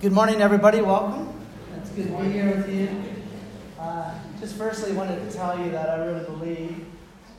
Good 0.00 0.12
morning, 0.12 0.40
everybody. 0.40 0.80
Welcome. 0.80 1.28
It's 1.76 1.90
good 1.90 2.06
to 2.06 2.22
be 2.22 2.30
here 2.30 2.54
with 2.54 2.72
you. 2.72 2.88
Uh, 3.80 4.14
just 4.38 4.54
firstly, 4.54 4.92
wanted 4.92 5.28
to 5.28 5.36
tell 5.36 5.58
you 5.58 5.72
that 5.72 5.90
I 5.90 5.96
really 6.04 6.24
believe, 6.24 6.86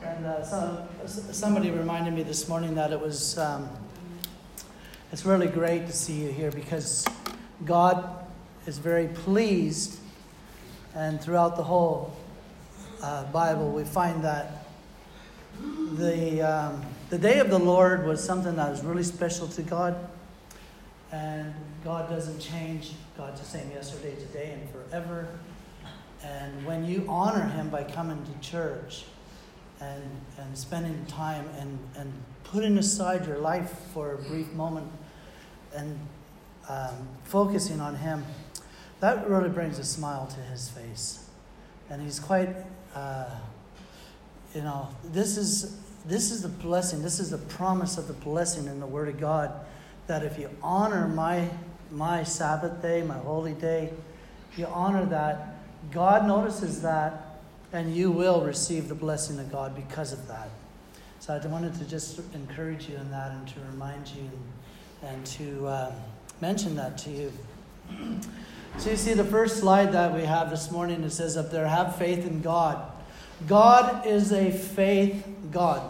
and 0.04 0.26
uh, 0.26 0.44
some, 0.44 0.80
somebody 1.08 1.72
reminded 1.72 2.14
me 2.14 2.24
this 2.24 2.50
morning 2.50 2.76
that 2.76 2.92
it 2.92 3.00
was. 3.00 3.38
Um, 3.38 3.70
it's 5.14 5.26
really 5.26 5.48
great 5.48 5.88
to 5.88 5.94
see 5.94 6.22
you 6.22 6.34
here 6.34 6.52
because 6.52 7.08
God 7.64 8.28
is 8.66 8.78
very 8.78 9.08
pleased, 9.08 9.98
and 10.94 11.22
throughout 11.22 11.56
the 11.56 11.64
whole 11.64 12.14
uh, 13.02 13.24
Bible, 13.32 13.72
we 13.72 13.86
find 13.86 14.22
that 14.26 14.66
the 15.94 16.42
um, 16.42 16.86
the 17.10 17.18
day 17.18 17.40
of 17.40 17.50
the 17.50 17.60
Lord 17.60 18.06
was 18.06 18.22
something 18.22 18.58
that 18.58 18.70
was 18.70 18.84
really 18.84 19.04
special 19.04 19.48
to 19.48 19.62
God. 19.62 19.96
And 21.14 21.54
God 21.84 22.10
doesn't 22.10 22.40
change. 22.40 22.92
God's 23.18 23.40
the 23.40 23.46
same 23.46 23.72
yesterday, 23.72 24.16
today, 24.16 24.52
and 24.54 24.70
forever. 24.70 25.28
And 26.24 26.66
when 26.66 26.86
you 26.86 27.06
honor 27.08 27.46
Him 27.46 27.70
by 27.70 27.84
coming 27.84 28.22
to 28.26 28.48
church 28.48 29.06
and, 29.80 30.04
and 30.38 30.58
spending 30.58 31.06
time 31.06 31.48
and, 31.58 31.80
and 31.96 32.12
putting 32.44 32.78
aside 32.78 33.26
your 33.26 33.38
life 33.38 33.72
for 33.94 34.14
a 34.14 34.18
brief 34.18 34.52
moment 34.54 34.92
and 35.74 35.98
um, 36.68 37.08
focusing 37.24 37.80
on 37.80 37.96
Him, 37.96 38.26
that 39.00 39.30
really 39.30 39.50
brings 39.50 39.80
a 39.80 39.86
smile 39.86 40.28
to 40.28 40.40
His 40.42 40.70
face. 40.70 41.30
And 41.90 42.02
He's 42.02 42.20
quite, 42.20 42.50
uh, 42.94 43.30
you 44.54 44.62
know, 44.62 44.90
this 45.06 45.38
is, 45.38 45.80
this 46.06 46.32
is 46.32 46.42
the 46.42 46.50
blessing, 46.50 47.02
this 47.02 47.20
is 47.20 47.30
the 47.30 47.38
promise 47.38 47.98
of 47.98 48.08
the 48.08 48.14
blessing 48.14 48.66
in 48.66 48.82
the 48.82 48.88
Word 48.88 49.08
of 49.08 49.20
God 49.20 49.54
that 50.10 50.24
if 50.24 50.40
you 50.40 50.50
honor 50.64 51.08
my, 51.08 51.48
my 51.92 52.24
Sabbath 52.24 52.82
day, 52.82 53.02
my 53.02 53.18
holy 53.18 53.54
day, 53.54 53.92
you 54.56 54.66
honor 54.68 55.06
that, 55.06 55.56
God 55.92 56.28
notices 56.28 56.82
that, 56.82 57.40
and 57.72 57.96
you 57.96 58.12
will 58.12 58.42
receive 58.42 58.90
the 58.90 58.96
blessing 58.96 59.40
of 59.40 59.52
God 59.52 59.76
because 59.76 60.12
of 60.12 60.28
that. 60.28 60.50
So 61.20 61.40
I 61.42 61.48
wanted 61.48 61.76
to 61.76 61.86
just 61.86 62.20
encourage 62.34 62.90
you 62.90 62.96
in 62.96 63.12
that 63.12 63.32
and 63.32 63.48
to 63.50 63.56
remind 63.72 64.08
you 64.08 64.30
and, 65.04 65.26
to 65.26 65.68
um, 65.68 65.94
mention 66.42 66.76
that 66.76 66.98
to 67.00 67.10
you. 67.10 67.32
So 68.78 68.92
you 68.92 68.98
see 68.98 69.14
the 69.14 69.26
first 69.26 69.58
slide 69.58 69.92
that 69.94 70.14
we 70.14 70.24
have 70.24 70.50
this 70.50 70.72
morning, 70.72 71.04
it 71.04 71.10
says 71.12 71.38
up 71.38 71.52
there, 71.52 71.68
have 71.68 71.96
faith 71.96 72.26
in 72.26 72.42
God. 72.42 72.92
God 73.48 74.06
is 74.06 74.32
a 74.32 74.52
faith 74.52 75.26
God. 75.52 75.82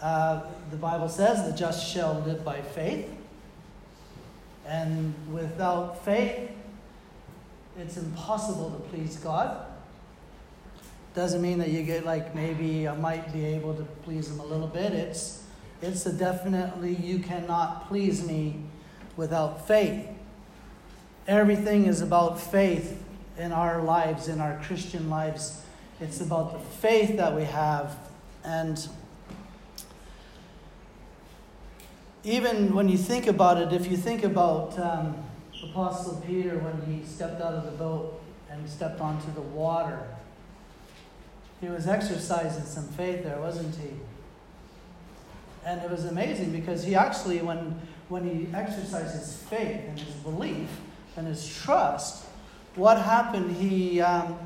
Uh, 0.00 0.42
the 0.70 0.76
Bible 0.76 1.08
says 1.08 1.50
the 1.50 1.56
just 1.56 1.86
shall 1.86 2.20
live 2.20 2.44
by 2.44 2.60
faith. 2.60 3.08
And 4.68 5.14
without 5.32 6.04
faith, 6.04 6.50
it's 7.78 7.96
impossible 7.96 8.70
to 8.70 8.78
please 8.90 9.16
God. 9.16 9.64
Doesn't 11.14 11.40
mean 11.40 11.58
that 11.58 11.70
you 11.70 11.82
get 11.82 12.04
like 12.04 12.34
maybe 12.34 12.86
I 12.86 12.94
might 12.94 13.32
be 13.32 13.44
able 13.46 13.74
to 13.74 13.82
please 14.04 14.30
Him 14.30 14.40
a 14.40 14.44
little 14.44 14.66
bit. 14.66 14.92
It's 14.92 15.42
it's 15.80 16.04
a 16.06 16.12
definitely 16.12 16.94
you 16.96 17.20
cannot 17.20 17.88
please 17.88 18.26
me 18.26 18.60
without 19.16 19.66
faith. 19.66 20.06
Everything 21.26 21.86
is 21.86 22.02
about 22.02 22.40
faith 22.40 23.02
in 23.38 23.52
our 23.52 23.82
lives, 23.82 24.28
in 24.28 24.40
our 24.40 24.60
Christian 24.62 25.08
lives. 25.08 25.62
It's 26.00 26.20
about 26.20 26.52
the 26.52 26.58
faith 26.58 27.16
that 27.16 27.34
we 27.34 27.44
have. 27.44 27.96
And 28.44 28.88
even 32.24 32.74
when 32.74 32.88
you 32.88 32.98
think 32.98 33.26
about 33.26 33.58
it, 33.58 33.72
if 33.72 33.90
you 33.90 33.96
think 33.96 34.24
about 34.24 34.78
um, 34.78 35.16
Apostle 35.62 36.22
Peter 36.26 36.58
when 36.58 36.82
he 36.86 37.04
stepped 37.06 37.40
out 37.40 37.54
of 37.54 37.64
the 37.64 37.72
boat 37.72 38.20
and 38.50 38.68
stepped 38.68 39.00
onto 39.00 39.32
the 39.32 39.40
water, 39.40 40.00
he 41.60 41.68
was 41.68 41.86
exercising 41.86 42.64
some 42.64 42.86
faith 42.88 43.24
there, 43.24 43.40
wasn't 43.40 43.74
he? 43.76 43.90
And 45.64 45.80
it 45.82 45.90
was 45.90 46.04
amazing 46.04 46.52
because 46.52 46.84
he 46.84 46.94
actually, 46.94 47.40
when, 47.40 47.80
when 48.08 48.24
he 48.24 48.48
exercised 48.54 49.14
his 49.14 49.36
faith 49.44 49.80
and 49.86 49.98
his 49.98 50.14
belief 50.16 50.68
and 51.16 51.26
his 51.26 51.46
trust, 51.46 52.24
what 52.74 53.00
happened? 53.00 53.56
He, 53.56 54.00
um, 54.00 54.38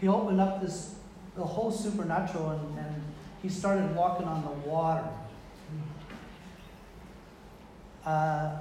he 0.00 0.08
opened 0.08 0.40
up 0.40 0.62
this, 0.62 0.94
the 1.36 1.44
whole 1.44 1.70
supernatural 1.70 2.50
and, 2.50 2.78
and 2.78 3.02
he 3.42 3.48
started 3.48 3.94
walking 3.94 4.26
on 4.26 4.42
the 4.42 4.68
water. 4.68 5.06
Uh, 8.04 8.58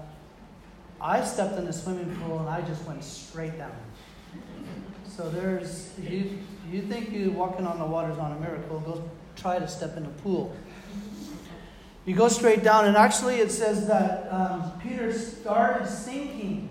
I 1.01 1.23
stepped 1.23 1.57
in 1.57 1.65
the 1.65 1.73
swimming 1.73 2.15
pool 2.17 2.39
and 2.39 2.49
I 2.49 2.61
just 2.61 2.85
went 2.85 3.03
straight 3.03 3.57
down. 3.57 3.75
So 5.05 5.29
there's 5.29 5.91
you. 5.99 6.39
You 6.71 6.81
think 6.81 7.11
you 7.11 7.31
walking 7.31 7.67
on 7.67 7.77
the 7.77 7.85
water 7.85 8.09
is 8.09 8.17
not 8.17 8.31
a 8.31 8.39
miracle? 8.39 8.79
Go 8.79 9.03
try 9.35 9.59
to 9.59 9.67
step 9.67 9.95
in 9.97 10.03
the 10.03 10.09
pool. 10.09 10.55
You 12.05 12.15
go 12.15 12.27
straight 12.29 12.63
down, 12.63 12.85
and 12.85 12.97
actually 12.97 13.35
it 13.35 13.51
says 13.51 13.87
that 13.87 14.27
um, 14.31 14.71
Peter 14.81 15.13
started 15.13 15.87
sinking. 15.87 16.69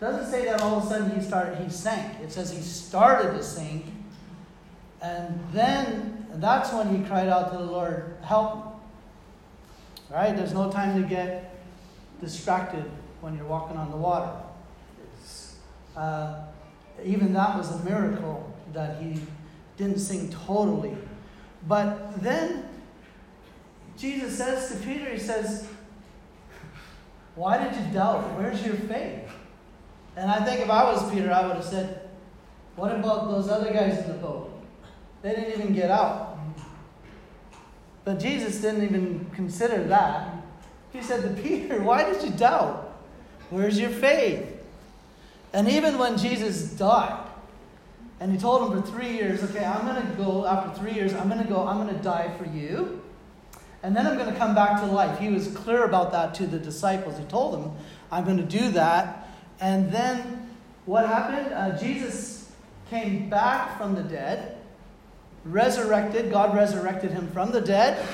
Doesn't 0.00 0.30
say 0.30 0.44
that 0.46 0.60
all 0.60 0.78
of 0.78 0.84
a 0.84 0.88
sudden 0.88 1.18
he 1.18 1.20
started 1.20 1.58
he 1.58 1.68
sank. 1.68 2.20
It 2.22 2.32
says 2.32 2.50
he 2.50 2.62
started 2.62 3.36
to 3.36 3.42
sink, 3.42 3.86
and 5.02 5.38
then 5.52 6.26
that's 6.34 6.72
when 6.72 6.96
he 6.96 7.06
cried 7.06 7.28
out 7.28 7.52
to 7.52 7.58
the 7.58 7.64
Lord, 7.64 8.16
"Help 8.22 8.56
me!" 8.56 8.62
Right? 10.10 10.34
There's 10.34 10.54
no 10.54 10.70
time 10.70 11.02
to 11.02 11.06
get 11.06 11.47
distracted 12.20 12.84
when 13.20 13.36
you're 13.36 13.46
walking 13.46 13.76
on 13.76 13.90
the 13.90 13.96
water. 13.96 14.32
Uh, 15.96 16.42
even 17.04 17.32
that 17.32 17.56
was 17.56 17.70
a 17.70 17.84
miracle 17.84 18.54
that 18.72 19.02
he 19.02 19.20
didn't 19.76 19.98
sing 19.98 20.30
totally. 20.30 20.96
But 21.66 22.22
then 22.22 22.68
Jesus 23.96 24.36
says 24.36 24.70
to 24.70 24.76
Peter, 24.86 25.10
He 25.10 25.18
says, 25.18 25.66
Why 27.34 27.58
did 27.58 27.74
you 27.74 27.92
doubt? 27.92 28.22
Where's 28.38 28.64
your 28.64 28.74
faith? 28.74 29.28
And 30.16 30.30
I 30.30 30.44
think 30.44 30.60
if 30.60 30.70
I 30.70 30.84
was 30.84 31.10
Peter, 31.12 31.32
I 31.32 31.46
would 31.46 31.56
have 31.56 31.64
said, 31.64 32.08
What 32.76 32.94
about 32.94 33.30
those 33.30 33.48
other 33.48 33.72
guys 33.72 33.98
in 33.98 34.08
the 34.08 34.14
boat? 34.14 34.52
They 35.22 35.30
didn't 35.30 35.60
even 35.60 35.74
get 35.74 35.90
out. 35.90 36.38
But 38.04 38.20
Jesus 38.20 38.60
didn't 38.60 38.84
even 38.84 39.30
consider 39.34 39.84
that. 39.84 40.37
He 40.92 41.02
said 41.02 41.22
to 41.22 41.42
Peter, 41.42 41.80
Why 41.82 42.10
did 42.10 42.22
you 42.22 42.30
doubt? 42.30 42.96
Where's 43.50 43.78
your 43.78 43.90
faith? 43.90 44.46
And 45.52 45.68
even 45.68 45.98
when 45.98 46.18
Jesus 46.18 46.70
died, 46.72 47.24
and 48.20 48.32
he 48.32 48.38
told 48.38 48.70
him 48.70 48.82
for 48.82 48.88
three 48.88 49.12
years, 49.12 49.42
Okay, 49.42 49.64
I'm 49.64 49.86
going 49.86 50.04
to 50.04 50.16
go, 50.16 50.46
after 50.46 50.78
three 50.80 50.92
years, 50.92 51.14
I'm 51.14 51.28
going 51.28 51.42
to 51.42 51.48
go, 51.48 51.66
I'm 51.66 51.82
going 51.82 51.94
to 51.94 52.02
die 52.02 52.30
for 52.38 52.46
you. 52.46 53.02
And 53.82 53.96
then 53.96 54.06
I'm 54.06 54.18
going 54.18 54.32
to 54.32 54.38
come 54.38 54.54
back 54.54 54.80
to 54.80 54.86
life. 54.86 55.20
He 55.20 55.28
was 55.28 55.48
clear 55.48 55.84
about 55.84 56.10
that 56.12 56.34
to 56.36 56.46
the 56.46 56.58
disciples. 56.58 57.16
He 57.16 57.24
told 57.24 57.54
them, 57.54 57.76
I'm 58.10 58.24
going 58.24 58.38
to 58.38 58.42
do 58.42 58.72
that. 58.72 59.28
And 59.60 59.92
then 59.92 60.50
what 60.84 61.06
happened? 61.06 61.54
Uh, 61.54 61.78
Jesus 61.78 62.50
came 62.90 63.28
back 63.28 63.78
from 63.78 63.94
the 63.94 64.02
dead, 64.02 64.56
resurrected. 65.44 66.30
God 66.30 66.56
resurrected 66.56 67.12
him 67.12 67.30
from 67.30 67.52
the 67.52 67.60
dead 67.60 68.04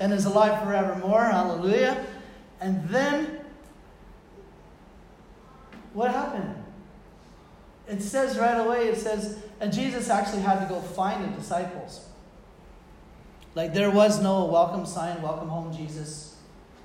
and 0.00 0.12
is 0.12 0.24
alive 0.24 0.62
forevermore. 0.62 1.24
Hallelujah. 1.24 2.04
And 2.60 2.88
then, 2.88 3.40
what 5.92 6.10
happened? 6.10 6.54
It 7.88 8.02
says 8.02 8.38
right 8.38 8.58
away, 8.58 8.88
it 8.88 8.98
says, 8.98 9.38
and 9.60 9.72
Jesus 9.72 10.10
actually 10.10 10.42
had 10.42 10.60
to 10.60 10.66
go 10.66 10.80
find 10.80 11.24
the 11.24 11.36
disciples. 11.36 12.06
Like 13.54 13.72
there 13.72 13.90
was 13.90 14.22
no 14.22 14.44
welcome 14.44 14.86
sign, 14.86 15.20
welcome 15.22 15.48
home, 15.48 15.74
Jesus. 15.74 16.36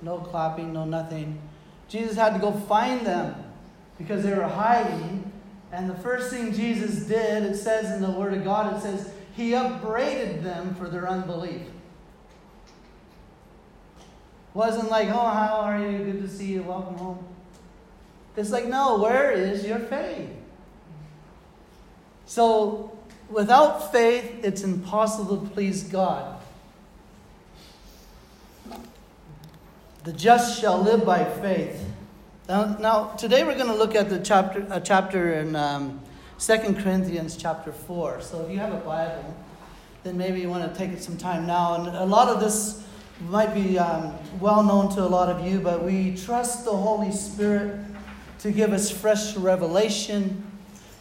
No 0.02 0.18
clapping, 0.18 0.72
no 0.72 0.84
nothing. 0.84 1.40
Jesus 1.88 2.16
had 2.16 2.32
to 2.32 2.38
go 2.38 2.52
find 2.52 3.06
them 3.06 3.34
because 3.98 4.24
they 4.24 4.34
were 4.34 4.48
hiding. 4.48 5.30
And 5.72 5.88
the 5.88 5.94
first 5.94 6.30
thing 6.32 6.52
Jesus 6.52 7.04
did, 7.04 7.44
it 7.44 7.56
says 7.56 7.90
in 7.90 8.00
the 8.02 8.10
Word 8.10 8.34
of 8.34 8.44
God, 8.44 8.76
it 8.76 8.80
says, 8.80 9.12
He 9.36 9.54
upbraided 9.54 10.42
them 10.42 10.74
for 10.74 10.88
their 10.88 11.08
unbelief. 11.08 11.62
Wasn't 14.54 14.88
like, 14.88 15.08
oh, 15.08 15.12
how 15.12 15.56
are 15.62 15.80
you? 15.80 15.98
Good 15.98 16.22
to 16.22 16.28
see 16.28 16.52
you. 16.52 16.62
Welcome 16.62 16.94
home. 16.94 17.24
It's 18.36 18.50
like, 18.50 18.66
no, 18.66 18.98
where 18.98 19.32
is 19.32 19.66
your 19.66 19.80
faith? 19.80 20.30
So, 22.26 22.96
without 23.28 23.90
faith, 23.90 24.44
it's 24.44 24.62
impossible 24.62 25.38
to 25.38 25.48
please 25.50 25.82
God. 25.82 26.40
The 30.04 30.12
just 30.12 30.60
shall 30.60 30.80
live 30.80 31.04
by 31.04 31.24
faith. 31.24 31.84
Now, 32.48 32.76
now 32.78 33.04
today 33.16 33.42
we're 33.42 33.56
going 33.56 33.68
to 33.68 33.74
look 33.74 33.96
at 33.96 34.08
the 34.08 34.20
chapter, 34.20 34.66
a 34.70 34.80
chapter 34.80 35.34
in 35.34 35.56
um, 35.56 36.00
2 36.38 36.74
Corinthians 36.74 37.36
chapter 37.36 37.72
4. 37.72 38.20
So 38.20 38.44
if 38.44 38.50
you 38.52 38.58
have 38.58 38.72
a 38.72 38.78
Bible, 38.78 39.34
then 40.04 40.16
maybe 40.16 40.40
you 40.40 40.48
want 40.48 40.70
to 40.70 40.78
take 40.78 40.96
some 40.98 41.16
time 41.16 41.46
now. 41.46 41.74
And 41.74 41.96
a 41.96 42.04
lot 42.04 42.28
of 42.28 42.40
this 42.40 42.84
might 43.20 43.54
be 43.54 43.78
um, 43.78 44.14
well 44.40 44.62
known 44.62 44.94
to 44.94 45.02
a 45.02 45.08
lot 45.08 45.28
of 45.28 45.46
you, 45.46 45.60
but 45.60 45.82
we 45.82 46.16
trust 46.16 46.64
the 46.64 46.76
Holy 46.76 47.12
Spirit 47.12 47.78
to 48.40 48.50
give 48.50 48.72
us 48.72 48.90
fresh 48.90 49.36
revelation, 49.36 50.44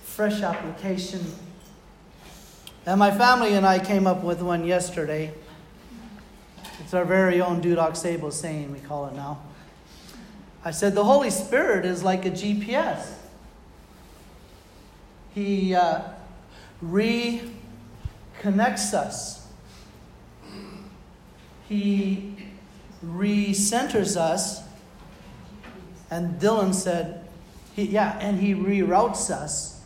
fresh 0.04 0.42
application. 0.42 1.25
And 2.86 3.00
my 3.00 3.12
family 3.12 3.54
and 3.54 3.65
I 3.65 3.80
came 3.80 4.07
up 4.07 4.24
with 4.24 4.42
one 4.42 4.65
yesterday. 4.65 5.33
It's 6.80 6.94
our 6.94 7.06
very 7.06 7.42
own 7.42 7.62
Dudok 7.62 7.95
Sabo 7.95 8.30
saying, 8.30 8.71
we 8.71 8.80
call 8.80 9.07
it 9.07 9.13
now. 9.15 9.42
I 10.65 10.71
said, 10.71 10.95
The 10.95 11.04
Holy 11.04 11.30
Spirit 11.30 11.86
is 11.86 12.04
like 12.04 12.25
a 12.25 12.31
GPS. 12.31 13.13
He 15.33 15.74
uh, 15.74 16.01
reconnects 16.83 17.51
us, 18.94 19.42
He 21.73 22.35
recenters 23.03 24.15
us. 24.15 24.61
And 26.11 26.39
Dylan 26.39 26.75
said, 26.75 27.27
he, 27.75 27.85
Yeah, 27.85 28.15
and 28.19 28.39
He 28.39 28.53
reroutes 28.53 29.31
us 29.31 29.81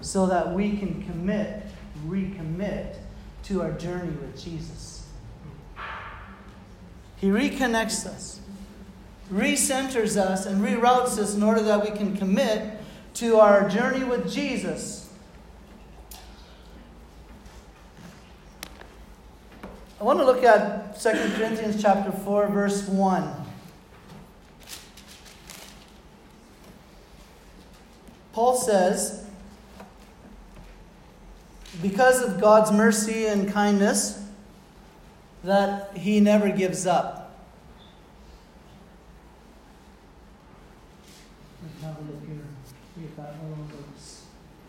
so 0.00 0.26
that 0.26 0.52
we 0.52 0.76
can 0.76 1.04
commit, 1.04 1.62
recommit 2.04 2.96
to 3.44 3.62
our 3.62 3.70
journey 3.72 4.10
with 4.10 4.42
Jesus. 4.42 5.06
He 7.18 7.28
reconnects 7.28 8.04
us, 8.04 8.40
recenters 9.32 10.16
us, 10.16 10.46
and 10.46 10.64
reroutes 10.64 11.16
us 11.18 11.34
in 11.34 11.44
order 11.44 11.62
that 11.62 11.88
we 11.88 11.96
can 11.96 12.16
commit 12.16 12.80
to 13.14 13.38
our 13.38 13.68
journey 13.68 14.04
with 14.04 14.32
Jesus. 14.32 15.07
I 20.00 20.04
want 20.04 20.20
to 20.20 20.24
look 20.24 20.44
at 20.44 21.00
2 21.00 21.10
Corinthians 21.10 21.82
chapter 21.82 22.12
4 22.12 22.46
verse 22.48 22.86
1. 22.86 23.46
Paul 28.32 28.56
says, 28.56 29.26
because 31.82 32.22
of 32.22 32.40
God's 32.40 32.70
mercy 32.70 33.26
and 33.26 33.52
kindness, 33.52 34.24
that 35.42 35.96
he 35.96 36.20
never 36.20 36.48
gives 36.50 36.86
up. 36.86 37.36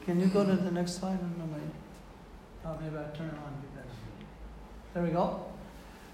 Can 0.05 0.19
you 0.19 0.25
go 0.25 0.43
to 0.43 0.55
the 0.55 0.71
next 0.71 0.99
slide? 0.99 1.19
No, 1.21 1.45
oh, 2.65 2.77
maybe 2.81 2.97
I 2.97 3.15
turn 3.15 3.27
it 3.27 3.35
on. 3.35 3.69
There 4.94 5.03
we 5.03 5.09
go. 5.09 5.45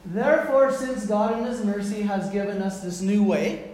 Therefore, 0.06 0.72
since 0.72 1.06
God 1.06 1.38
in 1.38 1.46
His 1.46 1.64
mercy 1.64 2.02
has 2.02 2.30
given 2.30 2.62
us 2.62 2.82
this 2.82 3.02
new 3.02 3.24
way, 3.24 3.72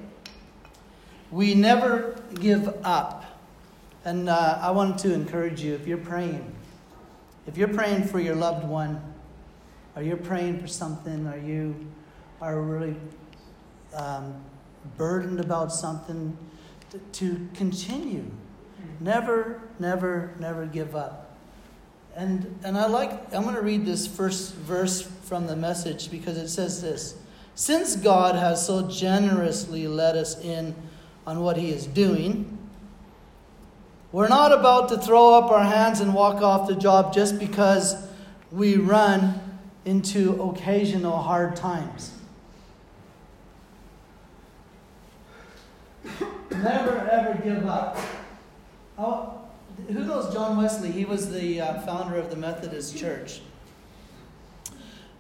we 1.32 1.56
never 1.56 2.16
give 2.36 2.68
up. 2.86 3.26
And 4.06 4.30
uh, 4.30 4.60
I 4.62 4.72
wanted 4.72 4.98
to 5.00 5.14
encourage 5.14 5.62
you 5.62 5.74
if 5.74 5.88
you're 5.88 5.98
praying, 5.98 6.54
if 7.48 7.58
you're 7.58 7.68
praying 7.68 8.06
for 8.06 8.20
your 8.20 8.36
loved 8.36 8.68
one, 8.68 9.02
or 9.96 10.04
you're 10.04 10.18
praying 10.18 10.60
for 10.60 10.68
something, 10.68 11.28
or 11.28 11.38
you 11.38 11.76
are 12.42 12.62
really 12.62 12.96
um, 13.94 14.36
burdened 14.98 15.40
about 15.40 15.72
something, 15.72 16.38
to, 16.92 17.00
to 17.00 17.50
continue. 17.54 18.26
Never, 19.00 19.62
never, 19.80 20.34
never 20.40 20.66
give 20.66 20.96
up. 20.96 21.21
And, 22.16 22.60
and 22.64 22.78
I 22.78 22.88
like, 22.88 23.12
I'm 23.34 23.44
going 23.44 23.56
to 23.56 23.62
read 23.62 23.86
this 23.86 24.06
first 24.06 24.54
verse 24.54 25.02
from 25.02 25.48
the 25.48 25.56
message 25.56 26.12
because 26.12 26.38
it 26.38 26.50
says 26.50 26.82
this 26.82 27.16
Since 27.56 27.96
God 27.96 28.36
has 28.36 28.66
so 28.66 28.88
generously 28.90 29.88
let 29.88 30.16
us 30.16 30.40
in 30.42 30.76
on 31.26 31.42
what 31.42 31.58
He 31.58 31.72
is 31.72 31.88
doing, 31.88 32.58
we're 34.12 34.28
not 34.28 34.52
about 34.52 34.90
to 34.90 34.98
throw 34.98 35.36
up 35.36 35.52
our 35.52 35.64
hands 35.64 36.02
and 36.02 36.14
walk 36.14 36.42
off 36.42 36.68
the 36.68 36.76
job 36.76 37.14
just 37.14 37.40
because 37.40 37.96
we 38.52 38.76
run 38.76 39.40
into 39.86 40.42
occasional 40.42 41.18
hard 41.18 41.56
times. 41.56 42.12
Never 46.52 47.08
ever 47.10 47.42
give 47.42 47.66
up. 47.66 47.98
Oh, 48.98 49.41
who 49.88 50.06
knows 50.06 50.34
John 50.34 50.58
Wesley? 50.58 50.92
He 50.92 51.06
was 51.06 51.32
the 51.32 51.62
uh, 51.62 51.82
founder 51.82 52.18
of 52.18 52.30
the 52.30 52.36
Methodist 52.36 52.98
Church. 52.98 53.42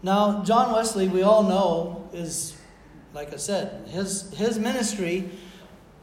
Now, 0.04 0.44
John 0.44 0.74
Wesley, 0.74 1.08
we 1.08 1.22
all 1.22 1.44
know, 1.44 2.10
is, 2.14 2.58
like 3.14 3.34
I 3.34 3.38
said, 3.38 3.88
his, 3.90 4.34
his 4.34 4.58
ministry 4.58 5.30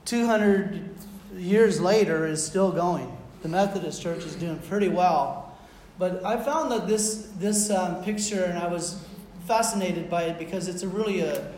200 0.05 0.95
years 1.37 1.81
later 1.81 2.27
is 2.27 2.45
still 2.45 2.71
going. 2.71 3.17
The 3.43 3.49
Methodist 3.49 4.01
Church 4.01 4.25
is 4.25 4.37
doing 4.37 4.59
pretty 4.61 4.89
well. 4.89 5.57
But 5.99 6.25
I 6.25 6.43
found 6.43 6.71
that 6.71 6.87
this, 6.87 7.31
this 7.39 7.71
um, 7.71 8.03
picture, 8.05 8.45
and 8.45 8.59
I 8.59 8.69
was 8.69 9.05
fascinated 9.47 10.09
by 10.09 10.25
it 10.25 10.39
because 10.39 10.69
it's 10.69 10.83
a 10.83 10.89
really 10.89 11.21
a, 11.21 11.53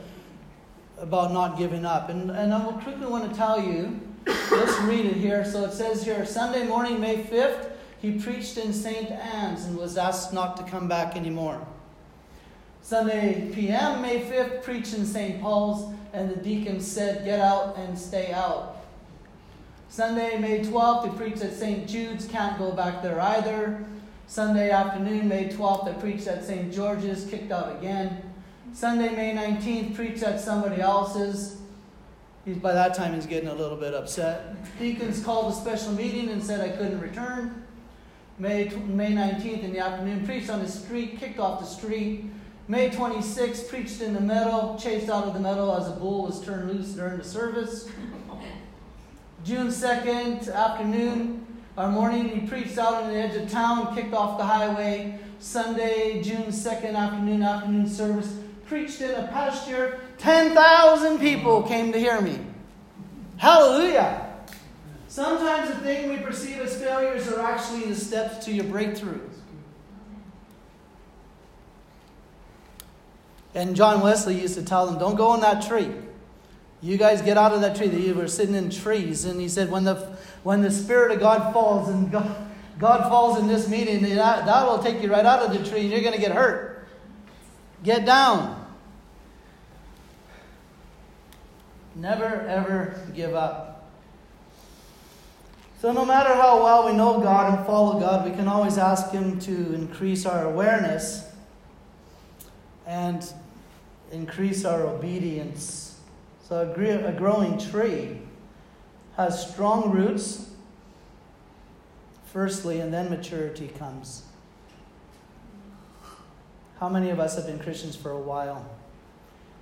about 0.99 1.33
not 1.33 1.59
giving 1.59 1.85
up. 1.85 2.09
And, 2.09 2.31
and 2.31 2.55
I 2.55 2.65
will 2.65 2.75
quickly 2.75 3.07
want 3.07 3.31
to 3.31 3.37
tell 3.37 3.63
you 3.63 4.01
Let's 4.27 4.79
read 4.83 5.07
it 5.07 5.17
here. 5.17 5.45
So 5.45 5.65
it 5.65 5.73
says 5.73 6.05
here 6.05 6.25
Sunday 6.27 6.67
morning, 6.67 7.01
May 7.01 7.23
5th, 7.23 7.71
he 8.01 8.13
preached 8.13 8.57
in 8.57 8.73
St. 8.73 9.11
Anne's 9.11 9.65
and 9.67 9.77
was 9.77 9.97
asked 9.97 10.33
not 10.33 10.57
to 10.57 10.63
come 10.65 10.89
back 10.89 11.17
anymore. 11.17 11.67
Sunday 12.83 13.51
p.m., 13.53 14.03
May 14.03 14.23
5th, 14.23 14.63
preached 14.63 14.95
in 14.95 15.05
St. 15.05 15.41
Paul's, 15.41 15.95
and 16.13 16.31
the 16.31 16.37
deacon 16.37 16.81
said, 16.81 17.25
Get 17.25 17.39
out 17.39 17.77
and 17.77 17.99
stay 17.99 18.33
out. 18.33 18.77
Sunday, 19.91 20.39
May 20.39 20.61
12th, 20.61 21.11
he 21.11 21.17
preached 21.17 21.43
at 21.43 21.53
St. 21.53 21.87
Jude's, 21.87 22.25
can't 22.27 22.59
go 22.59 22.73
back 22.73 23.03
there 23.03 23.21
either. 23.21 23.85
Sunday 24.27 24.71
afternoon, 24.71 25.29
May 25.29 25.49
12th, 25.49 25.89
I 25.89 25.93
preached 26.01 26.27
at 26.27 26.45
St. 26.45 26.73
George's, 26.73 27.25
kicked 27.29 27.51
out 27.51 27.77
again. 27.77 28.23
Sunday, 28.73 29.15
May 29.15 29.35
19th, 29.35 29.95
preached 29.95 30.23
at 30.23 30.41
somebody 30.41 30.81
else's, 30.81 31.60
He's, 32.51 32.59
by 32.59 32.73
that 32.73 32.95
time, 32.95 33.15
he's 33.15 33.27
getting 33.27 33.49
a 33.49 33.55
little 33.55 33.77
bit 33.77 33.95
upset. 33.95 34.57
Deacons 34.81 35.23
called 35.23 35.53
a 35.53 35.55
special 35.55 35.93
meeting 35.93 36.31
and 36.31 36.43
said 36.43 36.61
I 36.61 36.77
couldn't 36.77 37.01
return. 37.01 37.65
May, 38.41 38.69
May 38.87 39.13
19th 39.13 39.63
in 39.63 39.73
the 39.73 39.79
afternoon, 39.79 40.27
preached 40.27 40.51
on 40.51 40.59
the 40.59 40.69
street, 40.69 41.21
kicked 41.21 41.39
off 41.39 41.61
the 41.61 41.67
street. 41.67 42.25
May 42.67 42.91
26th, 42.91 43.69
preached 43.69 44.01
in 44.01 44.15
the 44.15 44.21
meadow, 44.21 44.77
chased 44.81 45.09
out 45.09 45.27
of 45.27 45.35
the 45.35 45.39
meadow 45.39 45.79
as 45.79 45.87
a 45.87 45.93
bull 45.93 46.25
was 46.25 46.45
turned 46.45 46.73
loose 46.73 46.89
during 46.89 47.19
the 47.19 47.25
service. 47.25 47.89
June 49.45 49.69
2nd, 49.69 50.53
afternoon, 50.53 51.47
our 51.79 51.89
morning, 51.89 52.29
he 52.31 52.49
preached 52.49 52.79
out 52.79 52.95
on 52.95 53.11
the 53.11 53.17
edge 53.17 53.37
of 53.37 53.49
town, 53.49 53.95
kicked 53.95 54.13
off 54.13 54.39
the 54.39 54.45
highway. 54.45 55.21
Sunday, 55.39 56.21
June 56.21 56.47
2nd, 56.47 56.97
afternoon, 56.97 57.45
afternoon 57.45 57.89
service, 57.89 58.35
preached 58.71 59.01
in 59.01 59.11
a 59.11 59.27
pasture 59.27 59.99
10,000 60.19 61.19
people 61.19 61.65
came 61.65 61.91
to 61.91 61.99
hear 61.99 62.21
me. 62.21 62.39
Hallelujah. 63.37 64.29
Sometimes 65.09 65.71
the 65.71 65.81
thing 65.81 66.09
we 66.09 66.19
perceive 66.19 66.59
as 66.59 66.81
failures 66.81 67.27
are 67.27 67.41
actually 67.41 67.87
the 67.87 67.97
steps 67.97 68.45
to 68.45 68.53
your 68.53 68.67
breakthrough. 68.67 69.21
And 73.57 73.75
John 73.75 74.03
Wesley 74.03 74.41
used 74.41 74.55
to 74.55 74.65
tell 74.65 74.87
them, 74.87 75.01
Don't 75.01 75.17
go 75.17 75.35
in 75.35 75.41
that 75.41 75.67
tree. 75.67 75.91
You 76.81 76.97
guys 76.97 77.23
get 77.23 77.37
out 77.37 77.53
of 77.53 77.63
that 77.63 77.75
tree. 77.75 77.89
They 77.89 78.13
were 78.13 78.29
sitting 78.29 78.55
in 78.55 78.71
trees. 78.71 79.25
And 79.25 79.41
he 79.41 79.49
said, 79.49 79.69
When 79.69 79.83
the, 79.83 79.97
when 80.45 80.63
the 80.63 80.71
Spirit 80.71 81.11
of 81.11 81.19
God 81.19 81.53
falls 81.53 81.89
and 81.89 82.13
God, 82.13 82.53
God 82.79 83.09
falls 83.09 83.41
in 83.41 83.49
this 83.49 83.69
meeting, 83.69 84.03
that, 84.15 84.47
that 84.47 84.65
will 84.65 84.79
take 84.79 85.03
you 85.03 85.11
right 85.11 85.27
out 85.27 85.41
of 85.41 85.53
the 85.53 85.69
tree 85.69 85.81
and 85.81 85.91
you're 85.91 86.03
going 86.03 86.15
to 86.15 86.21
get 86.21 86.31
hurt. 86.31 86.87
Get 87.83 88.07
down. 88.07 88.60
Never, 91.95 92.47
ever 92.47 93.01
give 93.15 93.35
up. 93.35 93.91
So, 95.81 95.93
no 95.93 96.05
matter 96.05 96.35
how 96.35 96.63
well 96.63 96.87
we 96.87 96.93
know 96.93 97.21
God 97.21 97.57
and 97.57 97.67
follow 97.67 97.99
God, 97.99 98.29
we 98.29 98.37
can 98.37 98.47
always 98.47 98.77
ask 98.77 99.11
Him 99.13 99.39
to 99.41 99.75
increase 99.75 100.27
our 100.27 100.45
awareness 100.45 101.27
and 102.87 103.25
increase 104.13 104.65
our 104.65 104.83
obedience. 104.83 105.99
So, 106.47 106.71
a 106.71 107.13
growing 107.13 107.59
tree 107.59 108.19
has 109.17 109.51
strong 109.51 109.91
roots, 109.91 110.51
firstly, 112.27 112.81
and 112.81 112.93
then 112.93 113.09
maturity 113.09 113.69
comes. 113.69 114.25
How 116.79 116.89
many 116.89 117.11
of 117.11 117.21
us 117.21 117.37
have 117.37 117.47
been 117.47 117.59
Christians 117.59 117.97
for 117.97 118.11
a 118.11 118.21
while? 118.21 118.69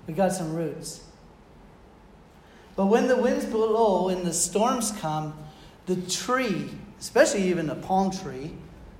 We 0.06 0.14
got 0.14 0.32
some 0.32 0.54
roots. 0.54 1.04
But 2.78 2.86
when 2.86 3.08
the 3.08 3.16
winds 3.16 3.44
blow 3.44 4.08
and 4.08 4.24
the 4.24 4.32
storms 4.32 4.92
come, 5.00 5.34
the 5.86 5.96
tree, 5.96 6.70
especially 7.00 7.42
even 7.48 7.70
a 7.70 7.74
palm 7.74 8.12
tree, 8.12 8.52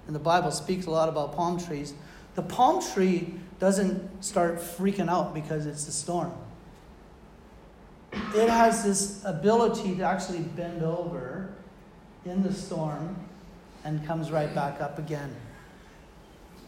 and 0.08 0.16
the 0.16 0.20
Bible 0.20 0.50
speaks 0.50 0.87
a 0.87 0.90
lot 0.90 1.08
about 1.08 1.37
palm 1.37 1.61
trees, 1.61 1.94
The 2.35 2.42
palm 2.42 2.82
tree 2.82 3.35
doesn't 3.61 4.25
start 4.25 4.56
freaking 4.56 5.08
out 5.08 5.32
because 5.32 5.64
it's 5.64 5.87
a 5.87 5.92
storm. 5.92 6.32
It 8.35 8.49
has 8.49 8.82
this 8.82 9.25
ability 9.25 9.94
to 9.99 10.02
actually 10.02 10.40
bend 10.40 10.82
over 10.82 11.54
in 12.25 12.42
the 12.42 12.52
storm 12.52 13.14
and 13.85 14.04
comes 14.04 14.32
right 14.32 14.52
back 14.52 14.80
up 14.80 14.99
again. 14.99 15.37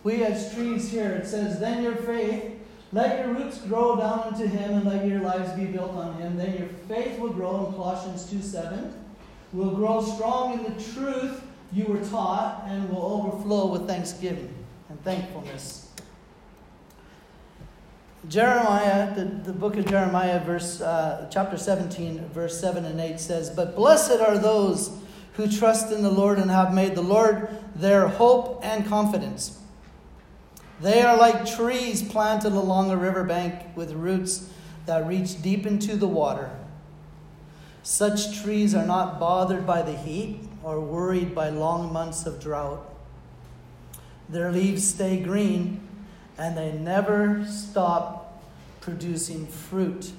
We 0.05 0.23
as 0.23 0.55
trees 0.55 0.93
here, 0.93 1.11
it 1.11 1.27
says, 1.27 1.59
Then 1.59 1.83
your 1.83 1.97
faith, 1.97 2.61
let 2.93 3.21
your 3.21 3.35
roots 3.35 3.59
grow 3.59 3.97
down 3.97 4.29
into 4.29 4.49
him 4.49 4.73
and 4.73 4.85
let 4.85 5.07
your 5.07 5.21
lives 5.21 5.53
be 5.53 5.67
built 5.67 5.93
on 5.93 6.15
him. 6.15 6.37
Then 6.37 6.57
your 6.59 6.69
faith 6.89 7.19
will 7.19 7.33
grow 7.33 7.67
in 7.67 7.75
Colossians 7.75 8.29
2 8.31 8.43
7. 8.43 8.93
Will 9.53 9.71
grow 9.71 10.03
strong 10.03 10.59
in 10.59 10.75
the 10.75 10.83
truth 10.93 11.43
you 11.73 11.85
were 11.85 12.05
taught 12.05 12.65
and 12.67 12.89
will 12.89 13.03
overflow 13.03 13.67
with 13.67 13.87
thanksgiving 13.87 14.53
and 14.89 15.03
thankfulness. 15.05 15.89
Jeremiah, 18.29 19.15
the, 19.15 19.25
the 19.25 19.53
book 19.53 19.77
of 19.77 19.87
Jeremiah, 19.87 20.45
verse, 20.45 20.81
uh, 20.81 21.29
chapter 21.33 21.57
17, 21.57 22.29
verse 22.29 22.61
7 22.61 22.85
and 22.85 23.01
8 23.01 23.19
says, 23.19 23.51
But 23.51 23.77
blessed 23.77 24.21
are 24.21 24.37
those 24.37 24.91
who 25.35 25.49
trust 25.49 25.91
in 25.91 26.03
the 26.03 26.11
Lord 26.11 26.39
and 26.39 26.51
have 26.51 26.75
made 26.75 26.95
the 26.95 27.03
Lord 27.03 27.49
their 27.75 28.09
hope 28.09 28.61
and 28.63 28.87
confidence. 28.87 29.60
They 30.81 31.03
are 31.03 31.17
like 31.17 31.47
trees 31.47 32.03
planted 32.03 32.53
along 32.53 32.91
a 32.91 32.97
riverbank 32.97 33.77
with 33.77 33.93
roots 33.93 34.49
that 34.87 35.07
reach 35.07 35.43
deep 35.43 35.67
into 35.67 35.97
the 35.97 36.09
water. 36.09 36.51
Such 37.83 38.43
trees 38.43 38.75
are 38.75 38.87
not 38.87 39.21
bothered 39.21 39.67
by 39.67 39.83
the 39.83 39.97
heat 39.97 40.41
or 40.63 40.81
worried 40.81 41.35
by 41.35 41.51
long 41.51 41.93
months 41.93 42.27
of 42.27 42.41
drought. 42.41 42.87
Their 44.29 44.53
leaves 44.53 44.87
stay 44.87 45.21
green 45.21 45.81
and 46.39 46.57
they 46.57 46.73
never 46.73 47.45
stop 47.47 48.43
producing 48.81 49.47
fruit. 49.47 50.13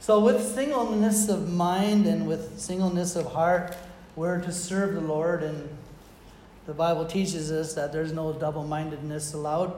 So, 0.00 0.20
with 0.20 0.54
singleness 0.54 1.28
of 1.28 1.52
mind 1.52 2.06
and 2.06 2.26
with 2.26 2.58
singleness 2.58 3.16
of 3.16 3.32
heart, 3.32 3.76
we're 4.16 4.40
to 4.40 4.52
serve 4.52 4.94
the 4.94 5.00
Lord, 5.00 5.42
and 5.42 5.68
the 6.66 6.74
Bible 6.74 7.04
teaches 7.04 7.50
us 7.50 7.74
that 7.74 7.92
there's 7.92 8.12
no 8.12 8.32
double 8.32 8.64
mindedness 8.64 9.34
allowed. 9.34 9.74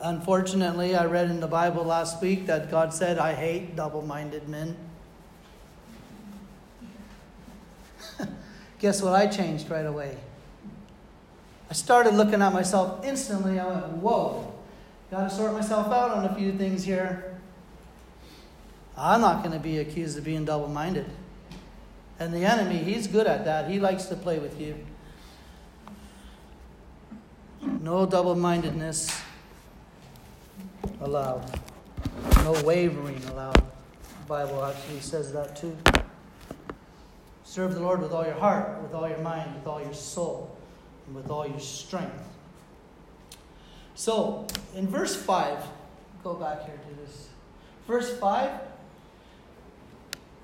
Unfortunately, 0.00 0.94
I 0.94 1.06
read 1.06 1.30
in 1.30 1.40
the 1.40 1.46
Bible 1.46 1.84
last 1.84 2.20
week 2.20 2.46
that 2.46 2.70
God 2.70 2.92
said, 2.92 3.18
I 3.18 3.34
hate 3.34 3.76
double 3.76 4.02
minded 4.02 4.48
men. 4.48 4.76
Guess 8.80 9.00
what? 9.00 9.14
I 9.14 9.26
changed 9.28 9.70
right 9.70 9.86
away. 9.86 10.18
I 11.70 11.74
started 11.74 12.14
looking 12.14 12.42
at 12.42 12.52
myself 12.52 13.02
instantly. 13.04 13.58
I 13.58 13.66
went, 13.66 13.86
whoa, 13.94 14.52
got 15.10 15.30
to 15.30 15.34
sort 15.34 15.54
myself 15.54 15.86
out 15.86 16.10
on 16.10 16.26
a 16.26 16.34
few 16.34 16.52
things 16.52 16.84
here. 16.84 17.38
I'm 18.96 19.22
not 19.22 19.42
going 19.42 19.54
to 19.54 19.60
be 19.60 19.78
accused 19.78 20.18
of 20.18 20.24
being 20.24 20.44
double 20.44 20.68
minded. 20.68 21.06
And 22.18 22.32
the 22.32 22.44
enemy, 22.44 22.78
he's 22.78 23.06
good 23.06 23.26
at 23.26 23.44
that. 23.44 23.70
He 23.70 23.80
likes 23.80 24.06
to 24.06 24.16
play 24.16 24.38
with 24.38 24.60
you. 24.60 24.76
No 27.80 28.06
double 28.06 28.34
mindedness 28.34 29.20
allowed. 31.00 31.60
No 32.44 32.52
wavering 32.64 33.22
allowed. 33.30 33.54
The 33.54 34.26
Bible 34.28 34.64
actually 34.64 35.00
says 35.00 35.32
that 35.32 35.56
too. 35.56 35.76
Serve 37.44 37.74
the 37.74 37.80
Lord 37.80 38.00
with 38.00 38.12
all 38.12 38.24
your 38.24 38.34
heart, 38.34 38.80
with 38.82 38.94
all 38.94 39.08
your 39.08 39.18
mind, 39.18 39.54
with 39.54 39.66
all 39.66 39.82
your 39.82 39.92
soul, 39.92 40.56
and 41.06 41.14
with 41.14 41.28
all 41.28 41.46
your 41.46 41.60
strength. 41.60 42.24
So, 43.94 44.46
in 44.74 44.88
verse 44.88 45.14
5, 45.14 45.58
go 46.24 46.34
back 46.34 46.64
here 46.64 46.76
to 46.76 47.00
this. 47.00 47.28
Verse 47.86 48.16
5, 48.18 48.50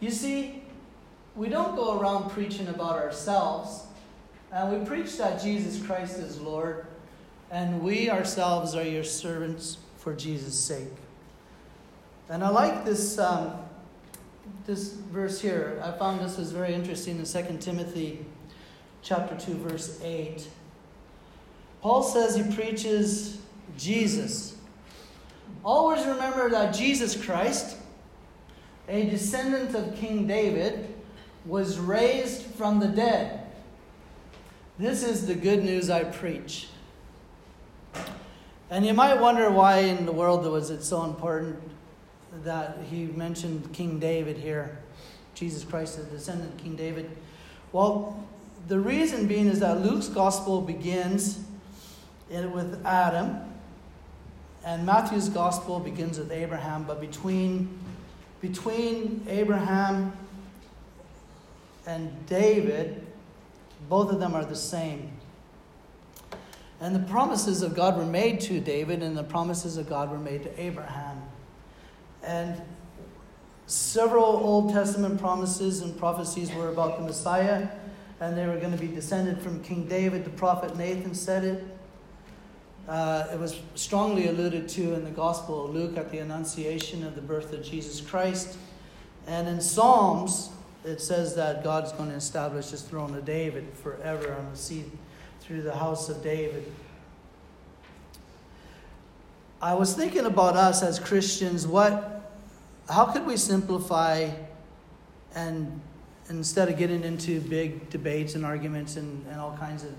you 0.00 0.10
see, 0.10 0.58
we 1.38 1.49
don't 1.49 1.76
go 1.76 2.00
around 2.00 2.30
preaching 2.30 2.66
about 2.66 2.97
ourselves, 2.97 3.85
and 4.50 4.76
we 4.76 4.85
preach 4.85 5.16
that 5.18 5.40
Jesus 5.40 5.80
Christ 5.87 6.18
is 6.18 6.40
Lord, 6.40 6.85
and 7.52 7.80
we 7.80 8.11
ourselves 8.11 8.75
are 8.75 8.83
your 8.83 9.04
servants 9.04 9.78
for 9.99 10.12
Jesus' 10.14 10.59
sake. 10.59 10.88
And 12.28 12.42
I 12.42 12.49
like 12.49 12.85
this, 12.85 13.21
um, 13.21 13.52
this 14.66 14.95
verse 14.95 15.40
here. 15.40 15.80
I 15.83 15.92
found 15.92 16.21
this 16.21 16.38
was 16.38 16.50
very 16.50 16.75
interesting 16.75 17.18
in 17.18 17.25
2 17.25 17.59
Timothy 17.59 18.26
chapter 19.02 19.37
2, 19.37 19.54
verse 19.59 20.00
8. 20.02 20.45
Paul 21.80 22.02
says 22.02 22.35
he 22.35 22.52
preaches 22.52 23.38
Jesus. 23.76 24.57
Always 25.64 26.04
remember 26.04 26.50
that 26.50 26.75
Jesus 26.75 27.16
Christ, 27.16 27.76
a 28.88 29.09
descendant 29.09 29.76
of 29.76 29.95
King 29.95 30.26
David, 30.26 30.97
was 31.49 31.78
raised 31.78 32.43
from 32.43 32.78
the 32.78 32.87
dead. 32.87 33.40
This 34.78 35.02
is 35.02 35.26
the 35.26 35.35
good 35.35 35.64
news 35.64 35.88
I 35.88 36.05
preach. 36.05 36.69
And 38.71 38.85
you 38.85 38.93
might 38.93 39.19
wonder 39.19 39.50
why 39.50 39.78
in 39.78 40.05
the 40.05 40.12
world 40.12 40.45
was 40.45 40.71
it 40.71 40.85
so 40.85 41.05
important 41.05 41.59
that 42.45 42.78
he 42.90 43.07
mentioned 43.07 43.73
King 43.73 43.99
David 43.99 44.37
here, 44.37 44.78
Jesus 45.35 45.64
Christ, 45.64 45.97
the 45.97 46.05
descendant 46.05 46.55
of 46.55 46.59
King 46.62 46.76
David. 46.76 47.11
Well, 47.73 48.23
the 48.69 48.78
reason 48.78 49.26
being 49.26 49.47
is 49.47 49.61
that 49.61 49.81
Luke's 49.81 50.09
gospel 50.09 50.61
begins 50.61 51.40
with 52.28 52.85
Adam, 52.85 53.40
and 54.67 54.85
Matthew's 54.85 55.31
gospel 55.31 55.81
begins 55.81 56.19
with 56.19 56.31
Abraham, 56.31 56.85
but 56.85 57.00
between, 57.00 57.78
between 58.43 59.25
Abraham 59.28 60.12
and 61.88 62.26
David, 62.26 63.07
both 63.88 64.12
of 64.12 64.21
them 64.21 64.35
are 64.35 64.45
the 64.45 64.54
same. 64.54 65.11
And 66.83 66.95
the 66.95 67.00
promises 67.00 67.62
of 67.62 67.75
God 67.75 67.97
were 67.97 68.04
made 68.04 68.42
to 68.42 68.61
David, 68.61 69.02
and 69.02 69.16
the 69.16 69.25
promises 69.25 69.78
of 69.78 69.88
God 69.88 70.11
were 70.11 70.18
made 70.18 70.42
to 70.42 70.61
Abraham. 70.61 71.23
And 72.23 72.61
several 73.66 74.25
Old 74.25 74.71
Testament 74.71 75.18
promises 75.18 75.80
and 75.80 75.99
prophecies 75.99 76.52
were 76.52 76.68
about 76.68 76.99
the 76.99 77.04
Messiah, 77.04 77.68
and 78.21 78.37
they 78.37 78.47
were 78.47 78.59
going 78.59 78.73
to 78.73 78.78
be 78.78 78.88
descended 78.88 79.40
from 79.40 79.62
King 79.62 79.88
David. 79.88 80.26
The 80.26 80.30
prophet 80.30 80.76
Nathan 80.76 81.14
said 81.14 81.42
it. 81.42 81.64
Uh, 82.87 83.28
it 83.33 83.38
was 83.38 83.59
strongly 83.76 84.28
alluded 84.28 84.68
to 84.68 84.92
in 84.92 85.04
the 85.04 85.11
Gospel 85.11 85.64
of 85.64 85.75
Luke 85.75 85.97
at 85.97 86.11
the 86.11 86.18
Annunciation 86.18 87.02
of 87.02 87.14
the 87.14 87.23
birth 87.23 87.54
of 87.54 87.62
Jesus 87.64 88.02
Christ. 88.02 88.59
And 89.26 89.49
in 89.49 89.62
Psalms, 89.62 90.50
it 90.88 91.00
says 91.00 91.35
that 91.37 91.62
God's 91.62 91.92
going 91.92 92.11
to 92.11 92.16
establish 92.16 92.71
his 92.71 92.83
throne 92.83 93.14
of 93.14 93.25
David 93.25 93.66
forever 93.75 94.35
on 94.35 94.50
the 94.50 94.57
seed 94.57 94.90
through 95.40 95.62
the 95.62 95.75
house 95.75 96.09
of 96.09 96.23
David. 96.23 96.71
I 99.61 99.75
was 99.75 99.95
thinking 99.95 100.26
about 100.26 100.57
us 100.57 100.83
as 100.83 100.99
Christians, 100.99 101.66
what 101.66 102.14
how 102.88 103.07
could 103.07 103.26
we 103.26 103.37
simplify 103.37 104.30
and 105.35 105.80
instead 106.30 106.68
of 106.68 106.76
getting 106.76 107.04
into 107.04 107.40
big 107.40 107.88
debates 107.90 108.35
and 108.35 108.45
arguments 108.45 108.97
and, 108.97 109.26
and 109.28 109.40
all 109.40 109.57
kinds 109.57 109.85
of 109.85 109.92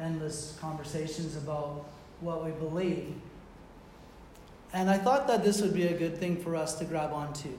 endless 0.00 0.58
conversations 0.60 1.36
about 1.36 1.86
what 2.20 2.44
we 2.44 2.50
believe. 2.52 3.14
And 4.72 4.90
I 4.90 4.98
thought 4.98 5.26
that 5.28 5.44
this 5.44 5.60
would 5.62 5.74
be 5.74 5.86
a 5.86 5.96
good 5.96 6.18
thing 6.18 6.36
for 6.36 6.56
us 6.56 6.74
to 6.78 6.84
grab 6.84 7.12
onto. 7.12 7.50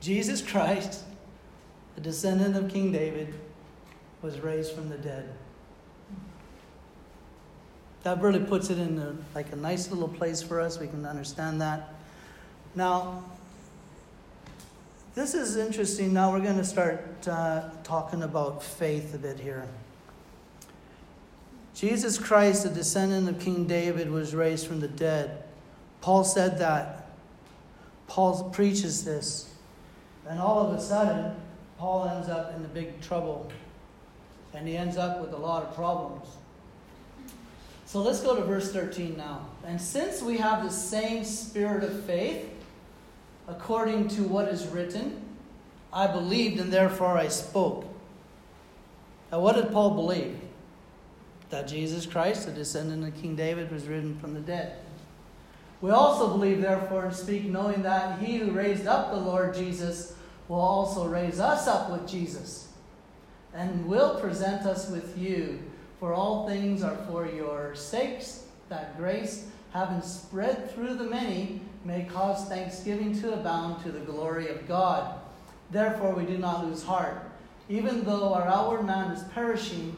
Jesus 0.00 0.40
Christ, 0.40 1.02
a 1.98 2.00
descendant 2.00 2.54
of 2.54 2.70
King 2.70 2.92
David, 2.92 3.34
was 4.22 4.38
raised 4.38 4.72
from 4.72 4.88
the 4.88 4.96
dead. 4.98 5.28
That 8.04 8.22
really 8.22 8.38
puts 8.38 8.70
it 8.70 8.78
in 8.78 9.00
a, 9.00 9.16
like 9.34 9.50
a 9.52 9.56
nice 9.56 9.90
little 9.90 10.06
place 10.06 10.40
for 10.40 10.60
us. 10.60 10.78
We 10.78 10.86
can 10.86 11.04
understand 11.04 11.60
that. 11.60 11.92
Now, 12.76 13.24
this 15.16 15.34
is 15.34 15.56
interesting. 15.56 16.12
Now 16.12 16.30
we're 16.30 16.38
going 16.38 16.58
to 16.58 16.64
start 16.64 17.26
uh, 17.26 17.68
talking 17.82 18.22
about 18.22 18.62
faith 18.62 19.12
a 19.12 19.18
bit 19.18 19.40
here. 19.40 19.66
Jesus 21.74 22.16
Christ, 22.16 22.64
a 22.64 22.68
descendant 22.68 23.28
of 23.28 23.40
King 23.40 23.66
David, 23.66 24.08
was 24.08 24.36
raised 24.36 24.68
from 24.68 24.78
the 24.78 24.86
dead. 24.86 25.42
Paul 26.00 26.22
said 26.22 26.60
that. 26.60 27.10
Paul 28.06 28.50
preaches 28.50 29.04
this. 29.04 29.52
And 30.28 30.38
all 30.38 30.64
of 30.64 30.78
a 30.78 30.80
sudden, 30.80 31.34
Paul 31.78 32.08
ends 32.08 32.28
up 32.28 32.54
in 32.54 32.62
the 32.62 32.68
big 32.68 33.00
trouble. 33.00 33.50
And 34.54 34.66
he 34.66 34.76
ends 34.76 34.96
up 34.96 35.20
with 35.20 35.32
a 35.32 35.36
lot 35.36 35.62
of 35.62 35.74
problems. 35.74 36.26
So 37.86 38.02
let's 38.02 38.20
go 38.20 38.36
to 38.36 38.42
verse 38.42 38.72
13 38.72 39.16
now. 39.16 39.46
And 39.64 39.80
since 39.80 40.20
we 40.20 40.36
have 40.38 40.64
the 40.64 40.70
same 40.70 41.24
spirit 41.24 41.84
of 41.84 42.04
faith, 42.04 42.50
according 43.46 44.08
to 44.08 44.22
what 44.22 44.48
is 44.48 44.66
written, 44.66 45.22
I 45.92 46.06
believed 46.06 46.60
and 46.60 46.72
therefore 46.72 47.16
I 47.16 47.28
spoke. 47.28 47.86
Now, 49.32 49.40
what 49.40 49.56
did 49.56 49.70
Paul 49.72 49.94
believe? 49.94 50.38
that 51.50 51.66
Jesus 51.66 52.06
Christ, 52.06 52.46
the 52.46 52.52
descendant 52.52 53.06
of 53.06 53.20
King 53.20 53.34
David, 53.34 53.70
was 53.70 53.86
risen 53.86 54.18
from 54.18 54.34
the 54.34 54.40
dead. 54.40 54.76
We 55.80 55.90
also 55.90 56.28
believe, 56.28 56.60
therefore, 56.60 57.06
and 57.06 57.14
speak 57.14 57.44
knowing 57.44 57.82
that 57.82 58.18
he 58.18 58.38
who 58.38 58.50
raised 58.50 58.86
up 58.86 59.10
the 59.10 59.16
Lord 59.16 59.54
Jesus 59.54 60.14
will 60.48 60.60
also 60.60 61.06
raise 61.06 61.40
us 61.40 61.66
up 61.66 61.90
with 61.90 62.08
Jesus 62.08 62.68
and 63.54 63.86
will 63.86 64.18
present 64.20 64.66
us 64.66 64.90
with 64.90 65.16
you. 65.16 65.60
For 66.00 66.12
all 66.14 66.48
things 66.48 66.82
are 66.82 66.96
for 67.08 67.26
your 67.26 67.74
sakes, 67.74 68.44
that 68.68 68.96
grace, 68.96 69.46
having 69.72 70.02
spread 70.02 70.70
through 70.70 70.94
the 70.94 71.04
many, 71.04 71.60
may 71.84 72.04
cause 72.04 72.48
thanksgiving 72.48 73.18
to 73.20 73.32
abound 73.32 73.82
to 73.82 73.90
the 73.90 74.00
glory 74.00 74.48
of 74.48 74.68
God. 74.68 75.18
Therefore, 75.70 76.14
we 76.14 76.24
do 76.24 76.38
not 76.38 76.66
lose 76.66 76.82
heart. 76.82 77.22
Even 77.68 78.04
though 78.04 78.32
our 78.32 78.46
outward 78.46 78.84
man 78.84 79.10
is 79.10 79.22
perishing, 79.34 79.96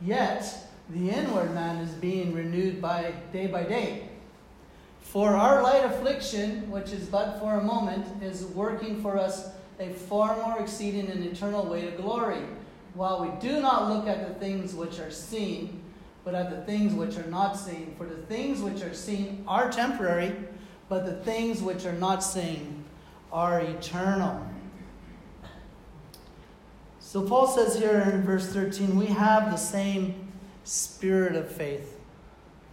yet 0.00 0.70
the 0.90 1.10
inward 1.10 1.54
man 1.54 1.76
is 1.78 1.92
being 1.94 2.32
renewed 2.32 2.80
by 2.80 3.12
day 3.32 3.46
by 3.46 3.62
day. 3.62 4.08
For 5.00 5.30
our 5.30 5.62
light 5.62 5.84
affliction, 5.84 6.70
which 6.70 6.90
is 6.92 7.06
but 7.06 7.38
for 7.38 7.54
a 7.54 7.62
moment, 7.62 8.06
is 8.22 8.44
working 8.46 9.02
for 9.02 9.18
us 9.18 9.50
a 9.78 9.90
far 9.90 10.36
more 10.36 10.60
exceeding 10.60 11.08
and 11.08 11.24
eternal 11.24 11.66
weight 11.66 11.88
of 11.88 11.96
glory, 11.96 12.42
while 12.94 13.20
we 13.20 13.30
do 13.40 13.60
not 13.60 13.88
look 13.88 14.06
at 14.06 14.28
the 14.28 14.34
things 14.34 14.74
which 14.74 14.98
are 14.98 15.10
seen, 15.10 15.80
but 16.24 16.34
at 16.34 16.50
the 16.50 16.62
things 16.64 16.92
which 16.94 17.16
are 17.16 17.30
not 17.30 17.54
seen. 17.54 17.94
For 17.96 18.06
the 18.06 18.22
things 18.22 18.60
which 18.60 18.82
are 18.82 18.94
seen 18.94 19.44
are 19.48 19.70
temporary, 19.70 20.34
but 20.88 21.06
the 21.06 21.14
things 21.24 21.60
which 21.62 21.84
are 21.84 21.94
not 21.94 22.22
seen 22.22 22.84
are 23.32 23.60
eternal. 23.60 24.46
So 27.00 27.22
Paul 27.22 27.46
says 27.46 27.78
here 27.78 28.00
in 28.12 28.22
verse 28.22 28.46
13, 28.52 28.96
we 28.96 29.06
have 29.06 29.50
the 29.50 29.56
same 29.56 30.32
spirit 30.64 31.34
of 31.34 31.50
faith. 31.50 31.98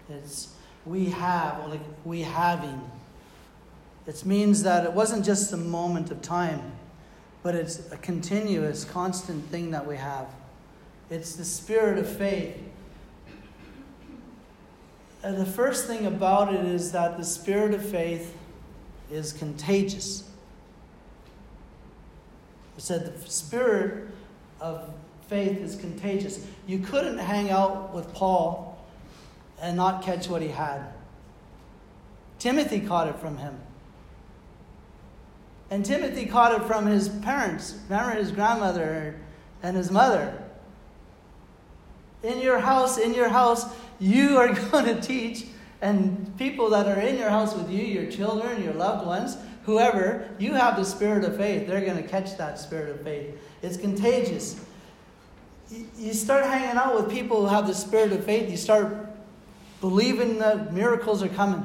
It's 0.10 0.54
we 0.86 1.10
have, 1.10 1.68
like 1.68 1.82
we 2.06 2.22
having. 2.22 2.90
It 4.08 4.26
means 4.26 4.64
that 4.64 4.86
it 4.86 4.94
wasn't 4.94 5.26
just 5.26 5.54
a 5.54 5.58
moment 5.58 6.10
of 6.10 6.22
time, 6.22 6.72
but 7.42 7.56
it's 7.56 7.92
a 7.92 7.98
continuous, 7.98 8.84
constant 8.84 9.46
thing 9.46 9.72
that 9.72 9.86
we 9.86 9.96
have. 9.96 10.28
It's 11.10 11.36
the 11.36 11.46
spirit 11.46 11.98
of 11.98 12.08
faith. 12.08 12.58
And 15.24 15.38
the 15.38 15.46
first 15.46 15.88
thing 15.88 16.06
about 16.06 16.54
it 16.54 16.66
is 16.66 16.92
that 16.92 17.18
the 17.18 17.24
spirit 17.24 17.74
of 17.74 17.84
faith 17.86 18.36
is 19.12 19.34
contagious. 19.34 20.24
I 22.78 22.80
said 22.80 23.06
the 23.06 23.30
spirit 23.30 24.08
of 24.62 24.90
faith 25.28 25.58
is 25.58 25.76
contagious. 25.76 26.46
You 26.68 26.80
couldn't 26.80 27.18
hang 27.18 27.50
out 27.50 27.94
with 27.94 28.14
Paul 28.14 28.78
and 29.62 29.76
not 29.76 30.04
catch 30.04 30.30
what 30.30 30.42
he 30.42 30.48
had. 30.48 30.82
Timothy 32.38 32.80
caught 32.80 33.08
it 33.08 33.18
from 33.18 33.38
him. 33.38 33.60
And 35.72 35.86
Timothy 35.86 36.26
caught 36.26 36.60
it 36.60 36.66
from 36.66 36.86
his 36.88 37.10
parents. 37.10 37.78
Remember 37.90 38.16
his 38.16 38.32
grandmother 38.32 39.20
and 39.62 39.78
his 39.78 39.92
mother. 39.92 40.42
In 42.24 42.42
your 42.42 42.60
house, 42.60 42.98
in 42.98 43.14
your 43.14 43.30
house, 43.30 43.66
you 44.00 44.38
are 44.38 44.54
going 44.72 44.86
to 44.86 45.00
teach, 45.00 45.46
and 45.82 46.36
people 46.38 46.70
that 46.72 46.88
are 46.88 47.00
in 47.00 47.18
your 47.18 47.30
house 47.30 47.56
with 47.56 47.70
you, 47.70 47.84
your 47.84 48.12
children, 48.12 48.64
your 48.64 48.74
loved 48.74 49.06
ones, 49.06 49.38
whoever, 49.64 50.28
you 50.40 50.54
have 50.54 50.76
the 50.76 50.84
spirit 50.84 51.24
of 51.24 51.38
faith. 51.38 51.68
They're 51.68 51.86
going 51.86 52.02
to 52.02 52.08
catch 52.08 52.38
that 52.38 52.60
spirit 52.60 52.90
of 52.90 53.02
faith. 53.02 53.36
It's 53.62 53.78
contagious. 53.78 54.60
You 55.98 56.14
start 56.14 56.46
hanging 56.46 56.78
out 56.78 56.96
with 56.96 57.12
people 57.12 57.42
who 57.42 57.48
have 57.54 57.68
the 57.68 57.76
spirit 57.76 58.12
of 58.12 58.26
faith, 58.26 58.50
you 58.50 58.58
start 58.58 59.08
believing 59.82 60.40
that 60.40 60.74
miracles 60.74 61.22
are 61.22 61.30
coming. 61.30 61.64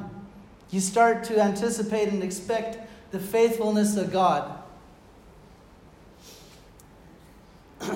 You 0.69 0.79
start 0.79 1.23
to 1.25 1.41
anticipate 1.41 2.09
and 2.09 2.23
expect 2.23 2.77
the 3.15 3.21
faithfulness 3.21 3.95
of 3.95 4.11
God. 4.11 4.59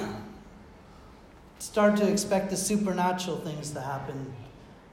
start 1.60 1.98
to 1.98 2.08
expect 2.10 2.50
the 2.50 2.56
supernatural 2.56 3.36
things 3.36 3.72
to 3.72 3.82
happen 3.82 4.34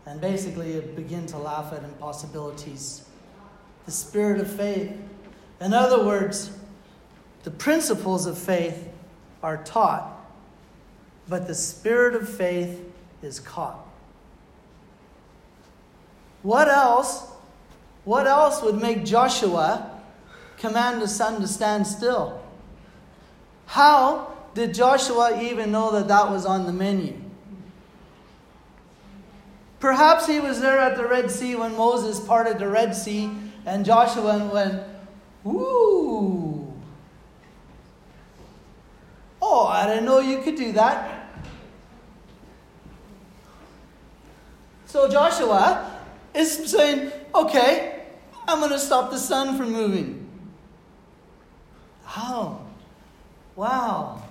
and 0.05 0.21
basically 0.21 0.81
begin 0.81 1.27
to 1.27 1.39
laugh 1.39 1.73
at 1.73 1.85
impossibilities. 1.85 3.09
The 3.85 3.93
spirit 3.93 4.41
of 4.41 4.51
faith. 4.51 4.91
In 5.61 5.73
other 5.73 6.05
words, 6.05 6.51
the 7.45 7.53
principles 7.53 8.27
of 8.27 8.37
faith 8.37 8.89
are 9.45 9.59
taught, 9.59 10.11
but 11.29 11.47
the 11.47 11.55
spirit 11.55 12.17
of 12.17 12.29
faith 12.29 12.81
is 13.23 13.39
caught. 13.39 13.79
What 16.43 16.67
else? 16.67 17.29
What 18.05 18.27
else 18.27 18.61
would 18.61 18.83
make 18.83 19.05
Joshua 19.05 19.93
command 20.59 21.01
the 21.03 21.09
sun 21.09 21.41
to 21.41 21.49
stand 21.49 21.87
still? 21.87 22.43
How 23.67 24.35
did 24.55 24.75
Joshua 24.75 25.43
even 25.43 25.73
know 25.73 25.93
that 25.93 26.09
that 26.09 26.31
was 26.31 26.47
on 26.47 26.67
the 26.67 26.73
menu? 26.73 27.15
Perhaps 29.81 30.27
he 30.27 30.41
was 30.41 30.61
there 30.61 30.79
at 30.79 30.97
the 30.97 31.07
Red 31.07 31.31
Sea 31.31 31.55
when 31.57 31.77
Moses 31.77 32.19
parted 32.21 32.59
the 32.59 32.69
Red 32.69 32.95
Sea 32.95 33.31
and 33.67 33.85
Joshua 33.85 34.51
went, 34.53 34.83
Ooh. 35.47 36.73
Oh, 39.41 39.67
I 39.67 39.87
didn't 39.87 40.07
know 40.07 40.19
you 40.19 40.43
could 40.43 40.57
do 40.57 40.73
that. 40.73 41.29
So 44.87 45.09
Joshua 45.09 46.01
is 46.35 46.71
saying, 46.71 47.13
okay, 47.35 48.07
I'm 48.49 48.61
going 48.61 48.73
to 48.73 48.79
stop 48.79 49.11
the 49.11 49.19
sun 49.19 49.57
from 49.57 49.73
moving. 49.73 50.26
How? 52.17 52.63
Wow. 53.57 54.23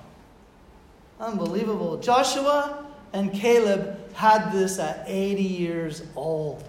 Unbelievable. 1.20 1.98
Joshua 1.98 2.84
and 3.14 3.32
Caleb 3.32 4.12
had 4.14 4.52
this 4.52 4.80
at 4.80 5.04
80 5.06 5.44
years 5.44 6.02
old. 6.16 6.64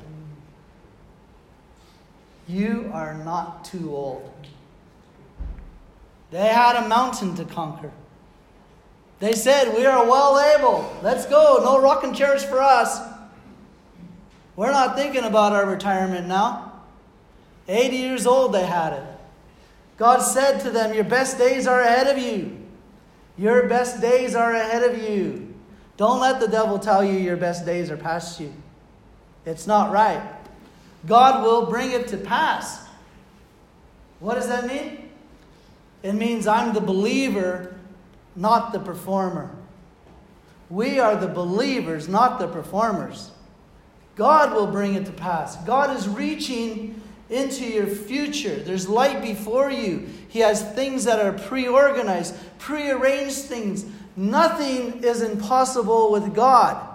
You 2.47 2.91
are 2.93 3.15
not 3.15 3.65
too 3.65 3.97
old. 3.97 4.31
They 6.33 6.49
had 6.49 6.85
a 6.85 6.87
mountain 6.87 7.35
to 7.37 7.47
conquer. 7.47 7.93
They 9.19 9.33
said, 9.33 9.75
We 9.75 9.87
are 9.87 10.05
well 10.05 10.39
able. 10.39 10.95
Let's 11.03 11.25
go. 11.25 11.63
No 11.65 11.81
rocking 11.81 12.13
chairs 12.13 12.45
for 12.45 12.61
us. 12.61 13.01
We're 14.55 14.71
not 14.71 14.97
thinking 14.97 15.25
about 15.25 15.55
our 15.55 15.65
retirement 15.65 16.27
now. 16.27 16.73
80 17.69 17.97
years 17.97 18.27
old, 18.27 18.53
they 18.53 18.67
had 18.67 18.93
it. 18.93 19.16
God 19.97 20.19
said 20.21 20.61
to 20.61 20.71
them, 20.71 20.95
Your 20.95 21.05
best 21.05 21.39
days 21.39 21.67
are 21.67 21.81
ahead 21.81 22.07
of 22.07 22.23
you. 22.23 22.59
Your 23.39 23.69
best 23.69 24.01
days 24.01 24.35
are 24.35 24.55
ahead 24.55 24.83
of 24.83 25.03
you. 25.03 25.55
Don't 25.97 26.21
let 26.21 26.41
the 26.41 26.49
devil 26.49 26.79
tell 26.79 27.03
you 27.03 27.19
your 27.19 27.37
best 27.37 27.65
days 27.65 27.91
are 27.91 27.97
past 27.97 28.39
you. 28.41 28.53
It's 29.45 29.67
not 29.67 29.91
right. 29.91 30.23
God 31.07 31.43
will 31.43 31.67
bring 31.67 31.93
it 31.93 32.09
to 32.09 32.17
pass. 32.17 32.87
What 34.21 34.35
does 34.35 34.49
that 34.49 34.67
mean? 34.67 35.11
It 36.03 36.15
means 36.15 36.47
I'm 36.47 36.75
the 36.75 36.81
believer, 36.81 37.75
not 38.35 38.73
the 38.73 38.79
performer. 38.79 39.55
We 40.69 40.99
are 40.99 41.17
the 41.17 41.29
believers, 41.29 42.09
not 42.09 42.39
the 42.39 42.49
performers. 42.49 43.31
God 44.17 44.53
will 44.53 44.67
bring 44.67 44.95
it 44.95 45.05
to 45.07 45.13
pass. 45.13 45.57
God 45.65 45.97
is 45.97 46.09
reaching 46.09 46.96
into 47.29 47.65
your 47.65 47.87
future. 47.87 48.57
There's 48.57 48.89
light 48.89 49.23
before 49.23 49.71
you. 49.71 50.07
He 50.29 50.41
has 50.41 50.63
things 50.73 51.05
that 51.05 51.19
are 51.19 51.33
pre 51.33 51.67
organized, 51.67 52.35
pre 52.59 52.91
arranged 52.91 53.39
things. 53.39 53.85
Nothing 54.17 55.03
is 55.05 55.23
impossible 55.23 56.13
with 56.13 56.35
God. 56.35 56.95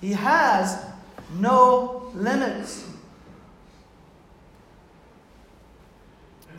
He 0.00 0.12
has 0.12 0.84
no 1.38 2.10
limits. 2.14 2.86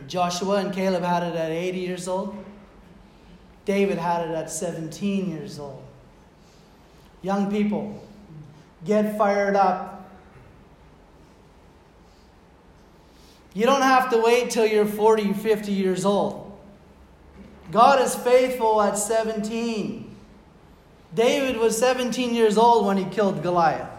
Joshua 0.08 0.56
and 0.56 0.72
Caleb 0.72 1.02
had 1.02 1.22
it 1.22 1.34
at 1.34 1.50
80 1.50 1.78
years 1.78 2.08
old. 2.08 2.44
David 3.64 3.98
had 3.98 4.28
it 4.28 4.34
at 4.34 4.50
17 4.50 5.30
years 5.30 5.58
old. 5.58 5.82
Young 7.22 7.50
people, 7.50 8.05
get 8.86 9.18
fired 9.18 9.56
up. 9.56 10.08
You 13.54 13.64
don't 13.64 13.82
have 13.82 14.10
to 14.10 14.18
wait 14.18 14.50
till 14.50 14.66
you're 14.66 14.86
40, 14.86 15.32
50 15.32 15.72
years 15.72 16.04
old. 16.04 16.58
God 17.72 18.00
is 18.00 18.14
faithful 18.14 18.80
at 18.82 18.98
17. 18.98 20.14
David 21.14 21.56
was 21.56 21.76
17 21.78 22.34
years 22.34 22.58
old 22.58 22.86
when 22.86 22.98
he 22.98 23.04
killed 23.06 23.42
Goliath. 23.42 23.95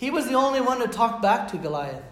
He 0.00 0.10
was 0.10 0.26
the 0.26 0.32
only 0.32 0.62
one 0.62 0.80
to 0.80 0.88
talk 0.88 1.20
back 1.20 1.48
to 1.48 1.58
Goliath. 1.58 2.02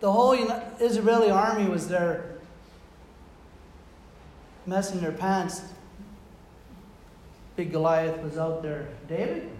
The 0.00 0.10
whole 0.10 0.32
Israeli 0.80 1.30
army 1.30 1.68
was 1.68 1.86
there 1.88 2.38
messing 4.64 5.02
their 5.02 5.12
pants. 5.12 5.60
Big 7.56 7.72
Goliath 7.72 8.22
was 8.22 8.38
out 8.38 8.62
there. 8.62 8.88
David? 9.06 9.50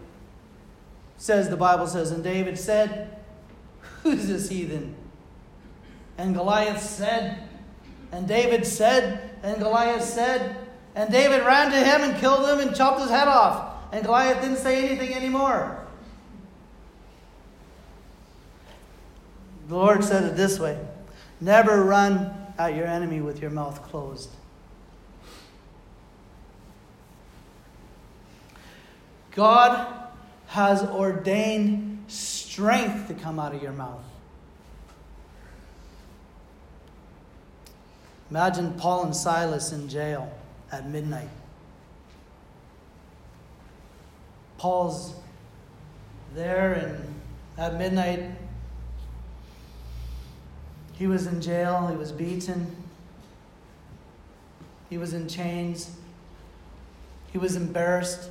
Says 1.19 1.51
the 1.51 1.57
Bible 1.59 1.87
says, 1.87 2.13
and 2.13 2.25
David 2.25 2.59
said, 2.59 3.19
Who's 4.03 4.27
this 4.27 4.49
heathen? 4.49 4.95
And 6.17 6.35
Goliath 6.35 6.83
said, 6.83 7.47
and 8.11 8.27
David 8.27 8.67
said, 8.67 9.33
and 9.43 9.59
Goliath 9.59 10.03
said, 10.03 10.57
and 10.95 11.13
David 11.13 11.45
ran 11.45 11.71
to 11.73 11.77
him 11.77 12.09
and 12.09 12.19
killed 12.19 12.49
him 12.49 12.67
and 12.67 12.75
chopped 12.75 13.03
his 13.03 13.11
head 13.11 13.29
off. 13.29 13.75
And 13.93 14.05
Goliath 14.05 14.43
didn't 14.43 14.59
say 14.59 14.85
anything 14.85 15.15
anymore. 15.15 15.87
The 19.69 19.75
Lord 19.75 20.03
said 20.05 20.25
it 20.25 20.37
this 20.37 20.59
way 20.59 20.79
Never 21.41 21.85
run 21.85 22.35
at 22.59 22.75
your 22.75 22.87
enemy 22.87 23.21
with 23.21 23.41
your 23.41 23.51
mouth 23.51 23.83
closed. 23.83 24.31
God 29.33 30.09
has 30.49 30.83
ordained 30.83 32.05
strength 32.09 33.07
to 33.09 33.15
come 33.15 33.39
out 33.39 33.55
of 33.55 33.63
your 33.63 33.73
mouth. 33.73 34.03
Imagine 38.31 38.75
Paul 38.75 39.05
and 39.05 39.15
Silas 39.15 39.73
in 39.73 39.89
jail 39.89 40.33
at 40.73 40.89
midnight. 40.89 41.29
Paul's 44.59 45.15
there, 46.35 46.75
and 46.75 47.15
at 47.57 47.79
midnight, 47.79 48.31
he 50.93 51.07
was 51.07 51.27
in 51.27 51.41
jail, 51.41 51.87
he 51.87 51.97
was 51.97 52.13
beaten, 52.13 52.77
he 54.91 54.99
was 54.99 55.15
in 55.15 55.29
chains, 55.29 55.97
he 57.33 57.39
was 57.39 57.57
embarrassed 57.57 58.31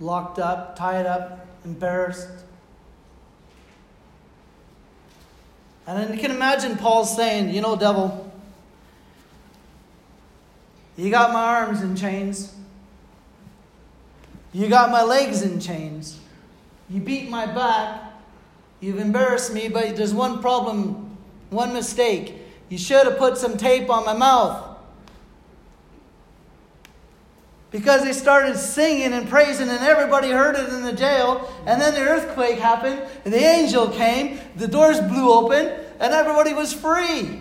locked 0.00 0.38
up, 0.38 0.76
tied 0.76 1.06
up, 1.06 1.46
embarrassed. 1.64 2.28
And 5.86 5.98
then 5.98 6.12
you 6.12 6.20
can 6.20 6.30
imagine 6.30 6.76
Paul 6.76 7.04
saying, 7.04 7.54
You 7.54 7.60
know, 7.60 7.76
devil, 7.76 8.32
you 10.96 11.10
got 11.10 11.32
my 11.32 11.42
arms 11.42 11.82
in 11.82 11.96
chains. 11.96 12.54
You 14.52 14.68
got 14.68 14.90
my 14.90 15.02
legs 15.02 15.42
in 15.42 15.60
chains. 15.60 16.18
You 16.88 17.00
beat 17.00 17.30
my 17.30 17.46
back. 17.46 18.02
You've 18.80 18.98
embarrassed 18.98 19.52
me, 19.52 19.68
but 19.68 19.96
there's 19.96 20.14
one 20.14 20.40
problem, 20.40 21.16
one 21.50 21.72
mistake. 21.72 22.34
You 22.68 22.78
should 22.78 23.06
have 23.06 23.18
put 23.18 23.36
some 23.36 23.56
tape 23.56 23.90
on 23.90 24.04
my 24.04 24.14
mouth 24.14 24.70
because 27.70 28.02
they 28.02 28.12
started 28.12 28.56
singing 28.56 29.12
and 29.12 29.28
praising, 29.28 29.68
and 29.68 29.78
everybody 29.84 30.30
heard 30.30 30.56
it 30.56 30.68
in 30.70 30.82
the 30.82 30.92
jail. 30.92 31.52
And 31.66 31.80
then 31.80 31.94
the 31.94 32.00
earthquake 32.00 32.58
happened, 32.58 33.02
and 33.24 33.32
the 33.32 33.38
angel 33.38 33.88
came, 33.88 34.40
the 34.56 34.66
doors 34.66 35.00
blew 35.00 35.30
open, 35.32 35.66
and 36.00 36.12
everybody 36.12 36.52
was 36.52 36.72
free. 36.72 37.40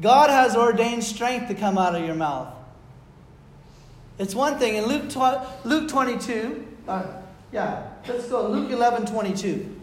God 0.00 0.30
has 0.30 0.56
ordained 0.56 1.02
strength 1.02 1.48
to 1.48 1.54
come 1.54 1.78
out 1.78 1.94
of 1.94 2.04
your 2.04 2.14
mouth. 2.14 2.52
It's 4.18 4.34
one 4.34 4.58
thing 4.58 4.76
in 4.76 4.86
Luke, 4.86 5.08
tw- 5.10 5.66
Luke 5.66 5.88
22, 5.88 6.66
uh, 6.86 7.04
yeah, 7.52 7.88
let's 8.06 8.28
go, 8.28 8.48
Luke 8.48 8.70
11 8.70 9.06
22. 9.06 9.80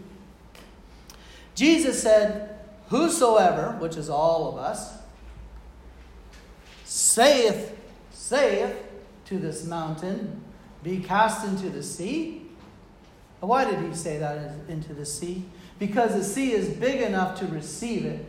Jesus 1.54 2.02
said, 2.02 2.58
Whosoever, 2.88 3.76
which 3.78 3.96
is 3.96 4.08
all 4.08 4.48
of 4.48 4.58
us, 4.58 4.98
saith, 6.84 7.76
saith, 8.10 8.76
to 9.26 9.38
this 9.38 9.64
mountain, 9.64 10.42
be 10.82 10.98
cast 10.98 11.46
into 11.46 11.70
the 11.70 11.82
sea? 11.82 12.42
Why 13.40 13.64
did 13.64 13.80
he 13.80 13.94
say 13.94 14.18
that 14.18 14.54
into 14.68 14.92
the 14.94 15.06
sea? 15.06 15.44
Because 15.78 16.14
the 16.14 16.22
sea 16.22 16.52
is 16.52 16.68
big 16.68 17.00
enough 17.00 17.38
to 17.40 17.46
receive 17.46 18.04
it. 18.04 18.24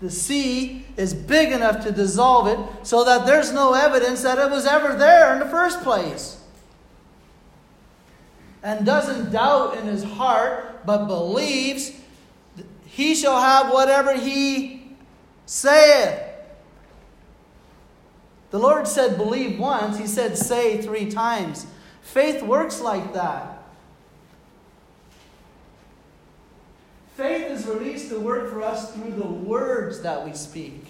The 0.00 0.10
sea 0.10 0.84
is 0.96 1.12
big 1.12 1.50
enough 1.52 1.82
to 1.84 1.90
dissolve 1.90 2.46
it 2.46 2.86
so 2.86 3.04
that 3.04 3.26
there's 3.26 3.52
no 3.52 3.74
evidence 3.74 4.22
that 4.22 4.38
it 4.38 4.50
was 4.50 4.64
ever 4.64 4.94
there 4.94 5.32
in 5.32 5.40
the 5.40 5.46
first 5.46 5.82
place. 5.82 6.40
And 8.62 8.86
doesn't 8.86 9.32
doubt 9.32 9.76
in 9.76 9.86
his 9.86 10.04
heart, 10.04 10.86
but 10.86 11.06
believes 11.06 11.92
he 12.86 13.14
shall 13.14 13.40
have 13.40 13.72
whatever 13.72 14.14
he 14.14 14.96
saith. 15.46 16.22
The 18.50 18.58
Lord 18.58 18.88
said, 18.88 19.16
believe 19.16 19.58
once. 19.58 19.98
He 19.98 20.06
said, 20.06 20.38
say 20.38 20.80
three 20.80 21.10
times. 21.10 21.66
Faith 22.02 22.42
works 22.42 22.80
like 22.80 23.12
that. 23.12 23.62
Faith 27.16 27.50
is 27.50 27.57
released 27.68 28.08
to 28.10 28.18
work 28.18 28.50
for 28.50 28.62
us 28.62 28.92
through 28.92 29.12
the 29.12 29.26
words 29.26 30.00
that 30.02 30.24
we 30.24 30.32
speak. 30.32 30.86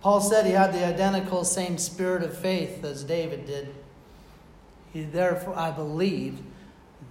Paul 0.00 0.20
said 0.20 0.46
he 0.46 0.52
had 0.52 0.72
the 0.72 0.84
identical 0.84 1.44
same 1.44 1.76
spirit 1.76 2.22
of 2.22 2.36
faith 2.36 2.82
as 2.84 3.04
David 3.04 3.46
did. 3.46 3.74
He, 4.92 5.04
therefore, 5.04 5.56
I 5.56 5.70
believed, 5.70 6.42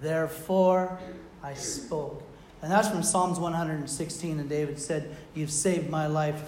therefore 0.01 0.99
I 1.43 1.53
spoke. 1.53 2.23
And 2.61 2.71
that's 2.71 2.89
from 2.89 3.03
Psalms 3.03 3.39
116. 3.39 4.39
And 4.39 4.49
David 4.49 4.79
said, 4.79 5.15
You've 5.33 5.51
saved 5.51 5.89
my 5.89 6.07
life. 6.07 6.41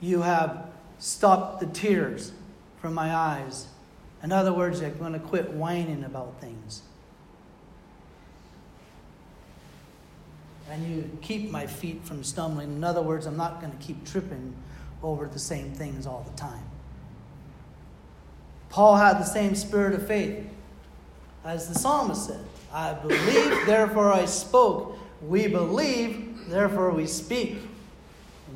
You 0.00 0.22
have 0.22 0.70
stopped 0.98 1.60
the 1.60 1.66
tears 1.66 2.32
from 2.80 2.94
my 2.94 3.14
eyes. 3.14 3.66
In 4.26 4.32
other 4.32 4.52
words, 4.52 4.80
I'm 4.82 4.98
going 4.98 5.12
to 5.12 5.20
quit 5.20 5.52
whining 5.52 6.02
about 6.02 6.40
things. 6.40 6.82
And 10.68 10.84
you 10.84 11.16
keep 11.22 11.48
my 11.52 11.68
feet 11.68 12.04
from 12.04 12.24
stumbling. 12.24 12.74
In 12.74 12.82
other 12.82 13.02
words, 13.02 13.26
I'm 13.26 13.36
not 13.36 13.60
going 13.60 13.70
to 13.70 13.78
keep 13.78 14.04
tripping 14.04 14.52
over 15.00 15.28
the 15.28 15.38
same 15.38 15.70
things 15.70 16.08
all 16.08 16.26
the 16.28 16.36
time. 16.36 16.64
Paul 18.68 18.96
had 18.96 19.20
the 19.20 19.24
same 19.24 19.54
spirit 19.54 19.94
of 19.94 20.08
faith 20.08 20.44
as 21.44 21.68
the 21.68 21.78
psalmist 21.78 22.26
said. 22.26 22.44
I 22.72 22.94
believe, 22.94 23.64
therefore 23.64 24.12
I 24.12 24.24
spoke. 24.24 24.98
We 25.22 25.46
believe, 25.46 26.48
therefore 26.48 26.90
we 26.90 27.06
speak. 27.06 27.58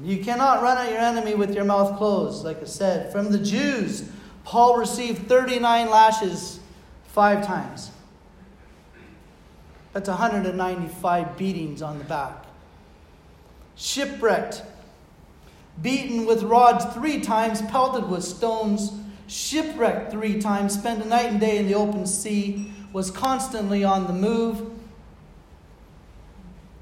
You 0.03 0.25
cannot 0.25 0.63
run 0.63 0.79
at 0.79 0.91
your 0.91 1.01
enemy 1.01 1.37
with 1.37 1.55
your 1.55 1.65
mouth 1.65 1.97
closed, 1.97 2.45
like 2.45 2.61
I 2.61 2.67
said. 2.67 3.13
From 3.13 3.31
the 3.31 3.39
Jews, 3.39 4.11
Paul 4.45 4.77
received 4.77 5.29
39 5.29 5.91
lashes 5.91 6.61
five 7.09 7.47
times. 7.47 7.91
That's 9.93 10.09
195 10.09 11.37
beatings 11.37 11.83
on 11.83 11.99
the 11.99 12.05
back. 12.05 12.45
Shipwrecked, 13.77 14.63
beaten 15.83 16.27
with 16.27 16.43
rods 16.43 16.85
three 16.95 17.21
times, 17.21 17.63
pelted 17.63 18.09
with 18.09 18.23
stones, 18.23 18.93
shipwrecked 19.27 20.11
three 20.11 20.41
times, 20.41 20.75
spent 20.75 21.03
a 21.03 21.09
night 21.09 21.27
and 21.27 21.41
day 21.41 21.59
in 21.59 21.67
the 21.67 21.75
open 21.75 22.07
sea, 22.07 22.73
was 22.93 23.11
constantly 23.11 23.85
on 23.85 24.07
the 24.07 24.13
move, 24.13 24.71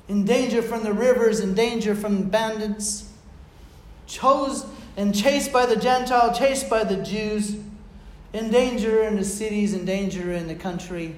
in 0.09 0.25
danger 0.25 0.63
from 0.63 0.83
the 0.83 0.93
rivers, 0.93 1.41
in 1.41 1.55
danger 1.55 1.95
from 1.95 2.23
bandits, 2.25 3.11
chose 4.07 4.65
and 4.99 5.15
chased 5.15 5.53
by 5.53 5.65
the 5.65 5.77
Gentile, 5.77 6.35
chased 6.35 6.69
by 6.69 6.83
the 6.83 6.97
Jews, 6.97 7.57
in 8.33 8.51
danger 8.51 9.05
in 9.05 9.15
the 9.15 9.25
cities, 9.25 9.73
in 9.73 9.85
danger 9.85 10.33
in 10.33 10.49
the 10.49 10.57
country, 10.57 11.15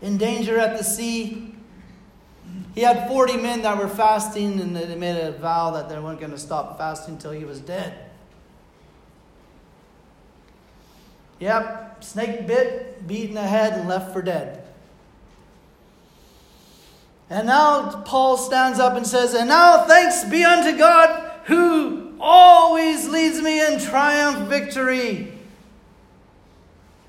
in 0.00 0.16
danger 0.16 0.58
at 0.58 0.78
the 0.78 0.82
sea. 0.82 1.54
He 2.74 2.80
had 2.80 3.06
40 3.08 3.36
men 3.36 3.60
that 3.60 3.76
were 3.76 3.88
fasting, 3.88 4.58
and 4.58 4.74
they 4.74 4.94
made 4.94 5.20
a 5.20 5.32
vow 5.32 5.70
that 5.72 5.90
they 5.90 5.98
weren't 5.98 6.18
going 6.18 6.32
to 6.32 6.38
stop 6.38 6.78
fasting 6.78 7.16
until 7.16 7.32
he 7.32 7.44
was 7.44 7.60
dead. 7.60 7.92
Yep, 11.40 12.02
snake 12.02 12.46
bit, 12.46 13.06
beaten 13.06 13.34
the 13.34 13.42
head, 13.42 13.74
and 13.74 13.86
left 13.86 14.14
for 14.14 14.22
dead. 14.22 14.64
And 17.28 17.46
now 17.48 18.00
Paul 18.06 18.38
stands 18.38 18.78
up 18.78 18.96
and 18.96 19.06
says, 19.06 19.34
And 19.34 19.48
now 19.50 19.84
thanks 19.86 20.24
be 20.24 20.42
unto 20.42 20.76
God 20.78 21.23
who 21.44 22.14
always 22.20 23.08
leads 23.08 23.40
me 23.40 23.64
in 23.64 23.78
triumph 23.80 24.48
victory. 24.48 25.32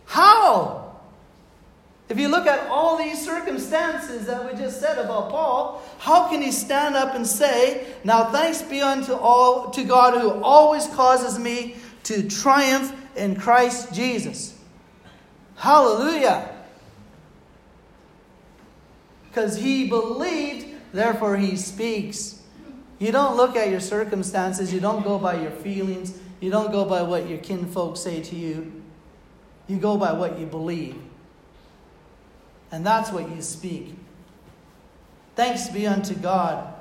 How? 0.06 0.86
If 2.08 2.20
you 2.20 2.28
look 2.28 2.46
at 2.46 2.68
all 2.70 2.98
these 2.98 3.24
circumstances 3.24 4.28
that 4.28 4.46
we 4.46 4.58
just 4.58 4.80
said 4.80 5.00
about 5.00 5.32
Paul, 5.32 5.82
how 5.98 6.30
can 6.30 6.42
he 6.42 6.52
stand 6.52 6.96
up 6.96 7.16
and 7.16 7.26
say, 7.26 7.88
Now 8.04 8.26
thanks 8.26 8.62
be 8.62 8.82
unto 8.82 9.14
all 9.14 9.72
to 9.72 9.84
God 9.84 10.20
who 10.22 10.30
always 10.44 10.86
causes 10.88 11.40
me 11.40 11.78
to 12.04 12.30
triumph 12.30 12.94
in 13.16 13.36
Christ 13.36 13.94
Jesus? 13.94 14.56
Hallelujah. 15.56 16.54
Because 19.30 19.58
he 19.58 19.90
believed, 19.90 20.68
therefore 20.94 21.38
he 21.38 21.56
speaks. 21.58 22.35
You 23.00 23.12
don't 23.12 23.36
look 23.36 23.56
at 23.56 23.70
your 23.70 23.82
circumstances, 23.82 24.74
you 24.74 24.80
don't 24.80 25.04
go 25.04 25.20
by 25.20 25.42
your 25.42 25.52
feelings, 25.52 26.18
you 26.40 26.50
don't 26.50 26.72
go 26.72 26.86
by 26.86 27.02
what 27.02 27.28
your 27.28 27.40
kinfolk 27.40 27.98
say 27.98 28.22
to 28.22 28.36
you. 28.36 28.84
You 29.68 29.78
go 29.78 29.98
by 29.98 30.14
what 30.14 30.40
you 30.40 30.46
believe. 30.46 30.96
And 32.72 32.86
that's 32.86 33.12
what 33.12 33.30
you 33.30 33.42
speak. 33.42 33.96
Thanks 35.36 35.70
be 35.70 35.88
unto 35.88 36.14
God. 36.14 36.74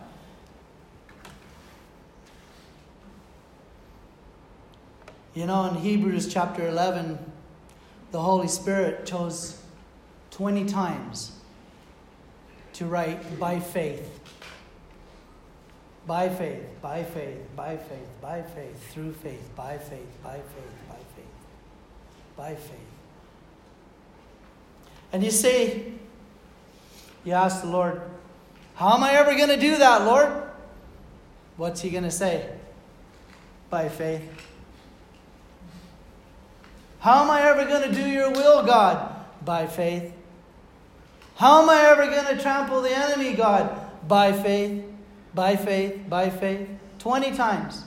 You 5.34 5.46
know, 5.46 5.66
in 5.66 5.74
Hebrews 5.74 6.32
chapter 6.32 6.68
11, 6.68 7.18
the 8.12 8.20
Holy 8.20 8.46
Spirit 8.46 9.04
chose 9.04 9.60
20 10.30 10.66
times 10.66 11.32
to 12.74 12.86
write 12.86 13.40
by 13.40 13.58
faith. 13.58 14.13
By 16.06 16.28
faith, 16.28 16.62
by 16.82 17.02
faith, 17.02 17.38
by 17.56 17.76
faith, 17.76 18.08
by 18.20 18.42
faith, 18.42 18.92
through 18.92 19.12
faith, 19.14 19.48
by 19.56 19.78
faith, 19.78 20.06
by 20.22 20.34
faith, 20.34 20.88
by 20.88 20.96
faith, 20.96 22.36
by 22.36 22.54
faith. 22.54 22.78
And 25.12 25.24
you 25.24 25.30
say, 25.30 25.92
you 27.24 27.32
ask 27.32 27.62
the 27.62 27.68
Lord, 27.68 28.02
How 28.74 28.94
am 28.94 29.02
I 29.02 29.12
ever 29.12 29.34
going 29.34 29.48
to 29.48 29.56
do 29.56 29.78
that, 29.78 30.04
Lord? 30.04 30.30
What's 31.56 31.80
he 31.80 31.90
going 31.90 32.04
to 32.04 32.10
say? 32.10 32.50
By 33.70 33.88
faith. 33.88 34.28
How 36.98 37.22
am 37.22 37.30
I 37.30 37.42
ever 37.42 37.64
going 37.64 37.88
to 37.88 37.94
do 37.94 38.06
your 38.06 38.30
will, 38.30 38.64
God? 38.64 39.14
By 39.44 39.66
faith. 39.66 40.12
How 41.36 41.62
am 41.62 41.70
I 41.70 41.82
ever 41.90 42.06
going 42.06 42.36
to 42.36 42.42
trample 42.42 42.82
the 42.82 42.94
enemy, 42.94 43.34
God? 43.34 44.08
By 44.08 44.32
faith, 44.32 44.84
by 45.34 45.56
faith, 45.56 46.08
by 46.08 46.30
faith. 46.30 46.68
20 46.98 47.34
times. 47.34 47.84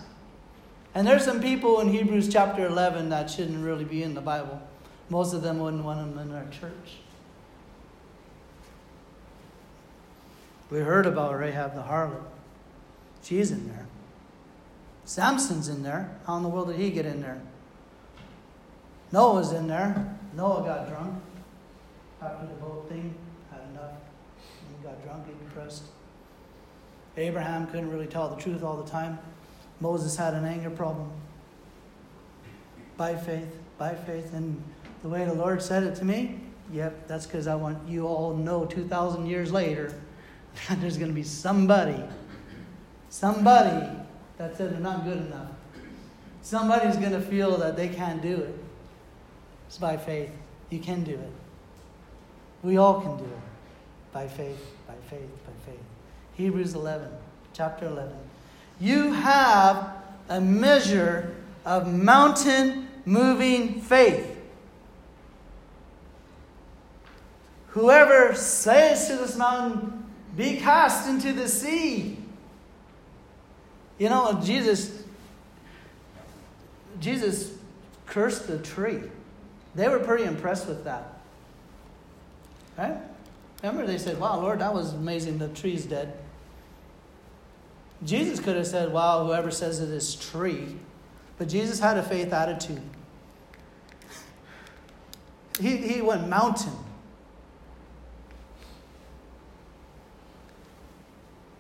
And 0.94 1.08
there's 1.08 1.24
some 1.24 1.42
people 1.42 1.80
in 1.80 1.90
Hebrews 1.90 2.30
chapter 2.32 2.66
11 2.66 3.10
that 3.10 3.30
shouldn't 3.30 3.64
really 3.64 3.86
be 3.86 4.04
in 4.04 4.14
the 4.14 4.22
Bible. 4.22 4.62
Most 5.10 5.34
of 5.34 5.42
them 5.42 5.60
wouldn't 5.60 5.84
want 5.84 6.00
them 6.00 6.20
in 6.20 6.36
our 6.36 6.48
church. 6.50 6.98
We 10.70 10.80
heard 10.80 11.06
about 11.06 11.38
Rahab 11.38 11.76
the 11.76 11.82
harlot. 11.82 12.24
She's 13.24 13.52
in 13.52 13.68
there. 13.68 13.88
Samson's 15.06 15.70
in 15.70 15.84
there. 15.84 16.18
How 16.26 16.38
in 16.38 16.44
the 16.44 16.50
world 16.50 16.68
did 16.68 16.78
he 16.78 16.90
get 16.90 17.06
in 17.06 17.22
there? 17.22 17.42
Noah's 19.12 19.54
in 19.54 19.68
there. 19.68 20.18
Noah 20.36 20.64
got 20.64 20.90
drunk 20.90 21.24
after 22.22 22.48
the 22.48 22.54
boat 22.54 22.90
thing, 22.90 23.14
had 23.52 23.62
enough. 23.72 23.94
He 24.38 24.84
got 24.84 25.04
drunk, 25.04 25.28
and 25.28 25.40
depressed. 25.40 25.84
Abraham 27.18 27.66
couldn't 27.68 27.92
really 27.92 28.08
tell 28.08 28.30
the 28.30 28.42
truth 28.42 28.64
all 28.64 28.78
the 28.78 28.90
time. 28.90 29.18
Moses 29.80 30.16
had 30.16 30.34
an 30.34 30.46
anger 30.46 30.70
problem. 30.70 31.12
By 32.96 33.16
faith, 33.16 33.58
by 33.78 33.96
faith. 33.96 34.34
And 34.34 34.62
the 35.02 35.10
way 35.10 35.26
the 35.26 35.34
Lord 35.34 35.62
said 35.62 35.84
it 35.84 35.96
to 35.96 36.06
me, 36.06 36.40
yep, 36.72 37.08
that's 37.08 37.26
because 37.26 37.48
I 37.48 37.56
want 37.56 37.88
you 37.88 38.08
all 38.08 38.36
know 38.36 38.66
2,000 38.66 39.26
years 39.26 39.52
later 39.52 39.94
that 40.70 40.80
there's 40.80 40.98
going 40.98 41.10
to 41.10 41.16
be 41.16 41.24
somebody, 41.24 42.02
somebody 43.10 43.88
that 44.38 44.56
said 44.56 44.72
they're 44.72 44.80
not 44.80 45.04
good 45.04 45.18
enough. 45.18 45.50
Somebody's 46.42 46.98
going 46.98 47.12
to 47.12 47.22
feel 47.22 47.58
that 47.58 47.76
they 47.76 47.90
can't 47.90 48.22
do 48.22 48.36
it. 48.36 48.56
It's 49.68 49.78
by 49.78 49.98
faith. 49.98 50.32
You 50.70 50.80
can 50.80 51.04
do 51.04 51.14
it. 51.14 51.32
We 52.64 52.78
all 52.78 53.02
can 53.02 53.18
do 53.18 53.26
it. 53.26 53.40
By 54.14 54.28
faith, 54.28 54.66
by 54.88 54.96
faith. 55.10 55.47
Hebrews 56.38 56.76
11, 56.76 57.10
chapter 57.54 57.88
11. 57.88 58.14
You 58.80 59.12
have 59.12 59.90
a 60.30 60.40
measure 60.40 61.36
of 61.66 61.92
mountain 61.92 62.88
moving 63.06 63.82
faith. 63.82 64.36
Whoever 67.70 68.36
says 68.36 69.08
to 69.08 69.18
this 69.18 69.36
mountain, 69.36 70.06
be 70.36 70.58
cast 70.58 71.10
into 71.10 71.34
the 71.34 71.50
sea. 71.50 72.20
You 73.98 74.10
know, 74.10 74.40
Jesus 74.44 75.04
Jesus 77.00 77.54
cursed 78.06 78.48
the 78.48 78.60
tree. 78.60 79.02
They 79.76 79.88
were 79.88 80.00
pretty 80.00 80.24
impressed 80.24 80.68
with 80.68 80.84
that. 80.86 81.20
Right? 82.78 82.98
Remember, 83.62 83.86
they 83.86 83.98
said, 83.98 84.20
Wow, 84.20 84.40
Lord, 84.40 84.60
that 84.60 84.74
was 84.74 84.94
amazing. 84.94 85.40
The 85.40 85.50
tree's 85.50 85.86
dead. 85.86 86.14
Jesus 88.04 88.40
could 88.40 88.56
have 88.56 88.68
said, 88.68 88.92
Wow, 88.92 89.26
whoever 89.26 89.52
says 89.52 89.80
it 89.80 89.90
is 89.90 90.16
tree. 90.16 90.78
But 91.38 91.50
Jesus 91.50 91.80
had 91.80 91.98
a 91.98 92.04
faith 92.04 92.34
attitude. 92.34 92.82
He, 95.60 95.78
he 95.78 96.02
went 96.02 96.28
mountain. 96.28 96.74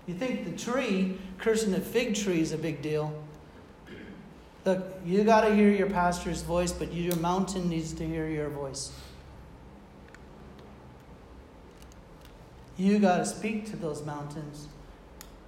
You 0.06 0.13
think 0.13 0.45
the 0.45 0.52
tree, 0.52 1.17
cursing 1.38 1.71
the 1.71 1.82
fig 1.82 2.15
tree, 2.15 2.39
is 2.39 2.54
a 2.54 2.58
big 2.58 2.82
deal. 2.82 3.13
Look, 4.65 5.00
you 5.06 5.23
got 5.23 5.41
to 5.41 5.56
hear 5.56 5.69
your 5.69 5.89
pastor's 5.89 6.41
voice, 6.41 6.71
but 6.71 6.93
your 6.93 7.15
mountain 7.17 7.69
needs 7.69 7.93
to 7.93 8.06
hear 8.06 8.28
your 8.28 8.50
voice. 8.50 8.91
You 12.78 13.00
got 13.00 13.17
to 13.17 13.26
speak 13.26 13.69
to 13.71 13.76
those 13.76 14.06
mountains. 14.06 14.67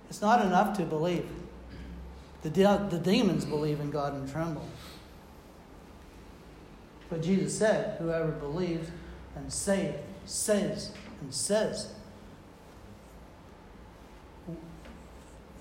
It's 0.10 0.22
not 0.22 0.44
enough 0.46 0.78
to 0.78 0.84
believe. 0.84 1.28
The, 2.42 2.50
de- 2.50 2.88
the 2.90 2.98
demons 2.98 3.46
believe 3.46 3.80
in 3.80 3.92
God 3.92 4.14
and 4.14 4.30
tremble. 4.30 4.68
But 7.10 7.22
Jesus 7.22 7.58
said, 7.58 7.98
Whoever 8.00 8.32
believes 8.32 8.90
and 9.36 9.52
says, 9.52 9.96
says, 10.26 10.92
and 11.22 11.34
says. 11.34 11.94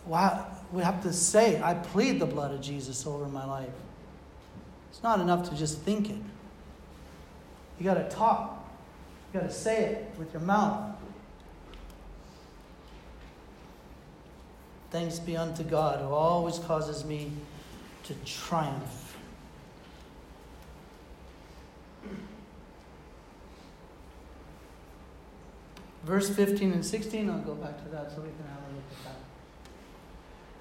Wow 0.06 0.58
we 0.72 0.82
have 0.82 1.02
to 1.02 1.12
say, 1.12 1.60
I 1.62 1.74
plead 1.74 2.20
the 2.20 2.26
blood 2.26 2.52
of 2.52 2.60
Jesus 2.60 3.06
over 3.06 3.26
my 3.26 3.44
life. 3.44 3.70
It's 4.90 5.02
not 5.02 5.20
enough 5.20 5.48
to 5.50 5.56
just 5.56 5.80
think 5.80 6.10
it. 6.10 6.18
You 7.78 7.84
got 7.84 7.94
to 7.94 8.08
talk, 8.08 8.68
you 9.32 9.40
got 9.40 9.48
to 9.48 9.54
say 9.54 9.84
it 9.84 10.14
with 10.18 10.32
your 10.32 10.42
mouth. 10.42 10.94
Thanks 14.90 15.18
be 15.18 15.36
unto 15.36 15.62
God 15.62 16.00
who 16.00 16.14
always 16.14 16.58
causes 16.58 17.04
me 17.04 17.32
to 18.04 18.14
triumph. 18.24 19.16
Verse 26.04 26.30
15 26.30 26.72
and 26.72 26.84
16, 26.84 27.28
I'll 27.28 27.38
go 27.40 27.54
back 27.54 27.82
to 27.84 27.90
that 27.90 28.10
so 28.10 28.22
we 28.22 28.28
can 28.28 28.46
have 28.48 28.62
a 28.70 28.74
look 28.74 28.84
at 28.92 29.04
that. 29.04 29.18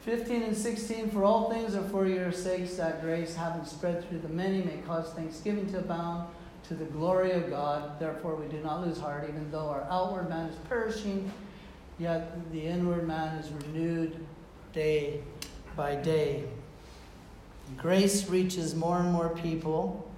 15 0.02 0.44
and 0.44 0.58
16 0.58 1.10
For 1.12 1.24
all 1.24 1.50
things 1.50 1.74
are 1.74 1.84
for 1.84 2.06
your 2.06 2.34
sakes, 2.34 2.76
that 2.76 3.02
grace, 3.02 3.34
having 3.34 3.64
spread 3.64 4.08
through 4.08 4.20
the 4.20 4.30
many, 4.30 4.62
may 4.62 4.78
cause 4.86 5.12
thanksgiving 5.12 5.72
to 5.72 5.80
abound 5.80 6.28
to 6.68 6.74
the 6.74 6.86
glory 6.86 7.32
of 7.32 7.50
God. 7.50 7.98
Therefore, 7.98 8.36
we 8.36 8.48
do 8.48 8.62
not 8.62 8.86
lose 8.86 9.00
heart, 9.00 9.26
even 9.30 9.50
though 9.52 9.70
our 9.70 9.88
outward 9.90 10.28
man 10.28 10.50
is 10.50 10.56
perishing, 10.68 11.32
yet 12.00 12.52
the 12.52 12.62
inward 12.62 13.08
man 13.08 13.38
is 13.38 13.52
renewed 13.52 14.26
day 14.74 15.22
by 15.76 15.96
day. 15.96 16.44
Grace 17.76 18.30
reaches 18.30 18.76
more 18.76 19.00
and 19.00 19.12
more 19.12 19.30
people, 19.30 20.10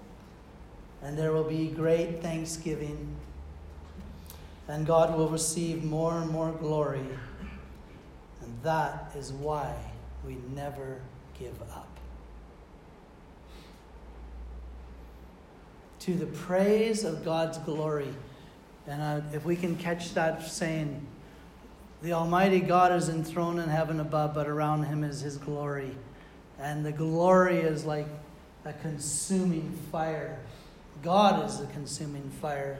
and 1.01 1.17
there 1.17 1.31
will 1.31 1.43
be 1.43 1.67
great 1.67 2.21
thanksgiving, 2.21 3.15
and 4.67 4.85
God 4.85 5.17
will 5.17 5.29
receive 5.29 5.83
more 5.83 6.19
and 6.19 6.29
more 6.29 6.51
glory. 6.51 7.05
And 8.41 8.63
that 8.63 9.11
is 9.15 9.33
why 9.33 9.73
we 10.25 10.37
never 10.53 11.01
give 11.39 11.59
up. 11.61 11.87
To 15.99 16.13
the 16.13 16.27
praise 16.27 17.03
of 17.03 17.25
God's 17.25 17.57
glory. 17.59 18.13
And 18.87 19.01
uh, 19.01 19.21
if 19.33 19.45
we 19.45 19.55
can 19.55 19.75
catch 19.75 20.13
that 20.13 20.43
saying, 20.43 21.05
the 22.01 22.13
Almighty 22.13 22.59
God 22.59 22.93
is 22.93 23.09
enthroned 23.09 23.59
in 23.59 23.69
heaven 23.69 23.99
above, 23.99 24.33
but 24.33 24.47
around 24.47 24.83
him 24.83 25.03
is 25.03 25.21
his 25.21 25.37
glory. 25.37 25.91
And 26.59 26.85
the 26.85 26.91
glory 26.91 27.57
is 27.57 27.85
like 27.85 28.07
a 28.65 28.73
consuming 28.73 29.77
fire. 29.91 30.39
God 31.03 31.45
is 31.45 31.59
the 31.59 31.67
consuming 31.67 32.29
fire. 32.41 32.79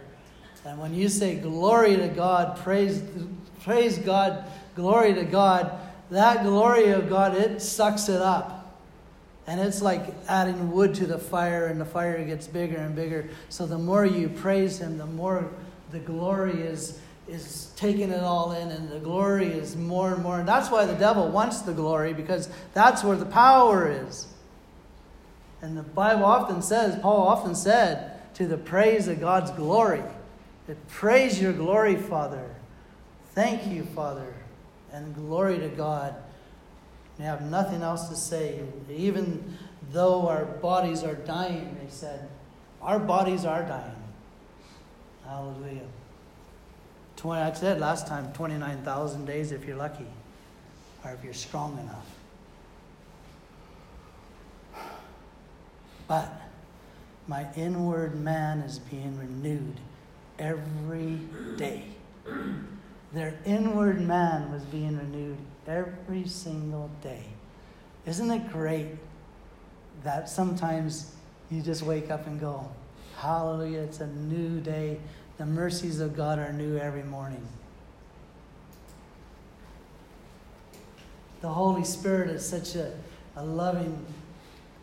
And 0.65 0.79
when 0.79 0.93
you 0.93 1.10
say 1.10 1.36
glory 1.36 1.95
to 1.97 2.08
God, 2.08 2.58
praise, 2.58 3.01
praise 3.63 3.97
God, 3.97 4.45
glory 4.75 5.13
to 5.13 5.23
God, 5.23 5.79
that 6.12 6.43
glory 6.43 6.89
of 6.89 7.10
God, 7.10 7.36
it 7.36 7.62
sucks 7.62 8.10
it 8.10 8.21
up. 8.21 8.55
And 9.47 9.60
it's 9.60 9.82
like 9.82 10.13
adding 10.27 10.71
wood 10.71 10.93
to 10.95 11.08
the 11.08 11.17
fire, 11.17 11.67
and 11.67 11.82
the 11.82 11.86
fire 11.86 12.23
gets 12.23 12.45
bigger 12.45 12.77
and 12.77 12.95
bigger. 12.95 13.29
So 13.49 13.65
the 13.65 13.77
more 13.77 14.05
you 14.05 14.29
praise 14.29 14.79
Him, 14.79 14.97
the 14.97 15.08
more 15.08 15.49
the 15.91 15.99
glory 15.99 16.62
is, 16.62 16.99
is 17.29 17.71
taking 17.75 18.11
it 18.11 18.23
all 18.23 18.51
in, 18.51 18.69
and 18.69 18.89
the 18.89 18.99
glory 18.99 19.47
is 19.47 19.75
more 19.75 20.13
and 20.13 20.23
more. 20.23 20.39
And 20.39 20.47
that's 20.47 20.69
why 20.69 20.85
the 20.85 20.95
devil 20.95 21.29
wants 21.29 21.61
the 21.61 21.73
glory, 21.73 22.13
because 22.13 22.49
that's 22.73 23.03
where 23.03 23.15
the 23.15 23.25
power 23.25 23.89
is. 23.89 24.27
And 25.61 25.77
the 25.77 25.83
Bible 25.83 26.25
often 26.25 26.61
says, 26.61 26.99
Paul 27.01 27.27
often 27.27 27.53
said, 27.55 28.15
to 28.35 28.47
the 28.47 28.57
praise 28.57 29.07
of 29.07 29.19
God's 29.19 29.51
glory. 29.51 30.03
That 30.67 30.87
praise 30.87 31.41
your 31.41 31.53
glory, 31.53 31.95
Father. 31.95 32.55
Thank 33.33 33.67
you, 33.67 33.83
Father. 33.83 34.33
And 34.91 35.13
glory 35.15 35.59
to 35.59 35.67
God. 35.67 36.15
We 37.17 37.25
have 37.25 37.41
nothing 37.41 37.81
else 37.81 38.07
to 38.09 38.15
say. 38.15 38.61
Even 38.89 39.57
though 39.91 40.27
our 40.27 40.45
bodies 40.45 41.03
are 41.03 41.15
dying, 41.15 41.75
they 41.83 41.89
said, 41.89 42.29
our 42.81 42.99
bodies 42.99 43.45
are 43.45 43.63
dying. 43.63 44.03
Hallelujah. 45.25 45.87
20, 47.19 47.41
I 47.41 47.51
said 47.53 47.82
last 47.82 48.08
time 48.08 48.32
29,000 48.32 49.25
days 49.25 49.51
if 49.51 49.65
you're 49.65 49.75
lucky, 49.75 50.05
or 51.03 51.12
if 51.12 51.21
you're 51.21 51.34
strong 51.34 51.77
enough. 51.77 52.05
But 56.08 56.32
my 57.27 57.45
inward 57.58 58.15
man 58.15 58.60
is 58.60 58.79
being 58.79 59.19
renewed 59.19 59.82
every 60.39 61.19
day. 61.58 61.84
Their 63.12 63.38
inward 63.45 63.99
man 63.99 64.51
was 64.51 64.63
being 64.63 64.97
renewed 64.97 65.38
every 65.67 66.25
single 66.25 66.89
day. 67.03 67.25
Isn't 68.05 68.32
it 68.32 68.49
great 68.49 68.88
that 70.03 70.29
sometimes 70.29 71.13
you 71.51 71.62
just 71.62 71.84
wake 71.84 72.10
up 72.10 72.27
and 72.27 72.39
go, 72.39 72.71
Hallelujah, 73.17 73.79
it's 73.79 73.99
a 73.99 74.08
new 74.08 74.62
day. 74.62 74.97
The 75.39 75.45
mercies 75.45 76.02
of 76.02 76.17
God 76.17 76.38
are 76.38 76.52
new 76.52 76.78
every 76.78 77.02
morning. 77.02 77.47
The 81.39 81.47
Holy 81.47 81.86
Spirit 81.86 82.30
is 82.30 82.45
such 82.45 82.75
a, 82.75 82.91
a 83.38 83.45
loving, 83.45 84.06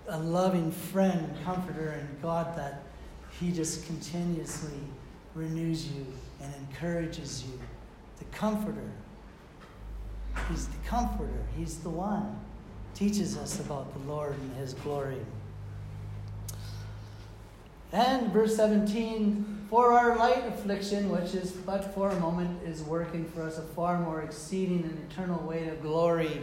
a 0.09 0.19
loving 0.19 0.73
friend, 0.73 1.37
comforter, 1.45 1.91
and 1.91 2.23
God 2.23 2.57
that 2.57 2.85
He 3.39 3.53
just 3.53 3.85
continuously 3.85 4.81
renews 5.35 5.89
you 5.89 6.07
and 6.43 6.51
encourages 6.71 7.45
you. 7.45 7.61
The 8.19 8.25
comforter. 8.35 8.91
He's 10.49 10.69
the 10.69 10.89
comforter. 10.89 11.45
He's 11.55 11.81
the 11.81 11.91
one. 11.91 12.41
Teaches 12.95 13.37
us 13.37 13.61
about 13.61 13.93
the 13.93 14.11
Lord 14.11 14.33
and 14.33 14.57
His 14.57 14.73
glory. 14.73 15.21
And 17.93 18.33
verse 18.33 18.57
17, 18.57 19.56
for 19.69 19.93
our 19.93 20.17
light 20.17 20.47
affliction, 20.47 21.11
which 21.11 21.35
is 21.35 21.51
but 21.51 21.95
for 21.95 22.11
a 22.11 22.21
moment, 22.21 22.63
is 22.65 22.83
working 22.83 23.25
for 23.25 23.43
us 23.43 23.59
a 23.59 23.63
far 23.63 23.99
more 23.99 24.23
exceeding 24.23 24.85
and 24.85 25.11
eternal 25.11 25.41
weight 25.47 25.69
of 25.69 25.83
glory. 25.83 26.41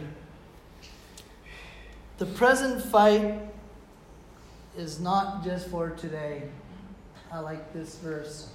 The 2.18 2.26
present 2.26 2.82
fight 2.82 3.40
is 4.76 5.00
not 5.00 5.44
just 5.44 5.68
for 5.68 5.90
today. 5.90 6.48
I 7.32 7.40
like 7.40 7.72
this 7.72 7.96
verse. 7.96 8.50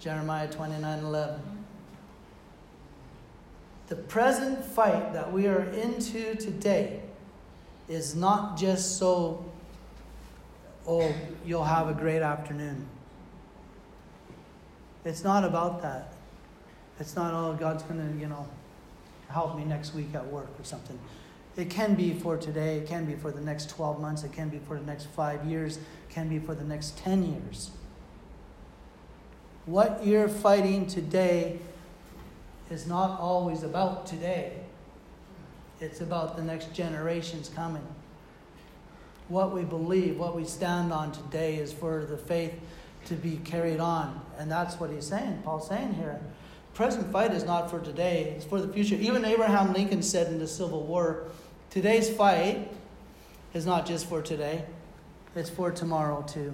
Jeremiah 0.00 0.50
29 0.50 0.98
11. 1.04 1.40
The 3.88 3.96
present 3.96 4.64
fight 4.64 5.12
that 5.12 5.32
we 5.32 5.46
are 5.46 5.64
into 5.64 6.34
today 6.34 7.02
is 7.88 8.14
not 8.14 8.56
just 8.56 8.98
so, 8.98 9.51
oh, 10.86 11.14
you'll 11.44 11.64
have 11.64 11.88
a 11.88 11.94
great 11.94 12.22
afternoon. 12.22 12.86
It's 15.04 15.24
not 15.24 15.44
about 15.44 15.82
that. 15.82 16.14
It's 17.00 17.16
not, 17.16 17.34
oh, 17.34 17.54
God's 17.54 17.82
going 17.82 18.00
to, 18.00 18.20
you 18.20 18.28
know, 18.28 18.46
help 19.28 19.56
me 19.56 19.64
next 19.64 19.94
week 19.94 20.14
at 20.14 20.26
work 20.26 20.48
or 20.58 20.64
something. 20.64 20.98
It 21.56 21.68
can 21.68 21.94
be 21.94 22.14
for 22.14 22.36
today, 22.36 22.78
it 22.78 22.86
can 22.86 23.04
be 23.04 23.14
for 23.14 23.30
the 23.30 23.40
next 23.40 23.68
12 23.70 24.00
months, 24.00 24.22
it 24.22 24.32
can 24.32 24.48
be 24.48 24.58
for 24.58 24.78
the 24.78 24.86
next 24.86 25.06
five 25.06 25.44
years, 25.44 25.76
it 25.76 25.82
can 26.08 26.28
be 26.28 26.38
for 26.38 26.54
the 26.54 26.64
next 26.64 26.96
10 26.98 27.24
years. 27.24 27.70
What 29.66 30.04
you're 30.04 30.28
fighting 30.28 30.86
today 30.86 31.58
is 32.70 32.86
not 32.86 33.20
always 33.20 33.62
about 33.62 34.06
today, 34.06 34.60
it's 35.78 36.00
about 36.00 36.36
the 36.36 36.42
next 36.42 36.72
generations 36.72 37.50
coming. 37.50 37.86
What 39.32 39.54
we 39.54 39.64
believe, 39.64 40.18
what 40.18 40.36
we 40.36 40.44
stand 40.44 40.92
on 40.92 41.10
today 41.10 41.56
is 41.56 41.72
for 41.72 42.04
the 42.04 42.18
faith 42.18 42.52
to 43.06 43.14
be 43.14 43.38
carried 43.38 43.80
on. 43.80 44.20
And 44.36 44.50
that's 44.50 44.78
what 44.78 44.90
he's 44.90 45.06
saying. 45.06 45.40
Paul's 45.42 45.68
saying 45.68 45.94
here. 45.94 46.20
Present 46.74 47.10
fight 47.10 47.32
is 47.32 47.42
not 47.42 47.70
for 47.70 47.80
today, 47.80 48.34
it's 48.36 48.44
for 48.44 48.60
the 48.60 48.70
future. 48.70 48.94
Even 48.96 49.24
Abraham 49.24 49.72
Lincoln 49.72 50.02
said 50.02 50.26
in 50.26 50.38
the 50.38 50.46
Civil 50.46 50.84
War, 50.84 51.28
today's 51.70 52.14
fight 52.14 52.70
is 53.54 53.64
not 53.64 53.86
just 53.86 54.06
for 54.06 54.20
today, 54.20 54.66
it's 55.34 55.48
for 55.48 55.70
tomorrow 55.70 56.22
too. 56.28 56.52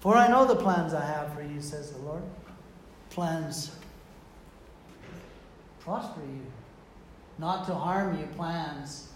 For 0.00 0.16
I 0.16 0.26
know 0.26 0.46
the 0.46 0.56
plans 0.56 0.94
I 0.94 1.04
have 1.04 1.32
for 1.32 1.42
you, 1.42 1.60
says 1.60 1.92
the 1.92 1.98
Lord. 1.98 2.22
Plans 3.10 3.70
prosper 5.78 6.22
you, 6.22 6.44
not 7.38 7.66
to 7.66 7.74
harm 7.74 8.18
you, 8.18 8.26
plans 8.36 9.10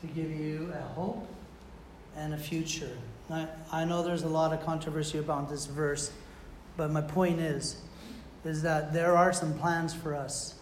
to 0.00 0.06
give 0.06 0.30
you 0.30 0.72
a 0.74 0.82
hope 0.94 1.26
and 2.16 2.34
a 2.34 2.38
future. 2.38 2.96
I, 3.30 3.46
I 3.72 3.84
know 3.84 4.02
there's 4.02 4.22
a 4.22 4.28
lot 4.28 4.52
of 4.52 4.64
controversy 4.64 5.18
about 5.18 5.48
this 5.50 5.66
verse, 5.66 6.10
but 6.76 6.90
my 6.90 7.00
point 7.00 7.40
is, 7.40 7.76
is 8.44 8.62
that 8.62 8.92
there 8.92 9.16
are 9.16 9.32
some 9.32 9.58
plans 9.58 9.92
for 9.92 10.14
us. 10.14 10.54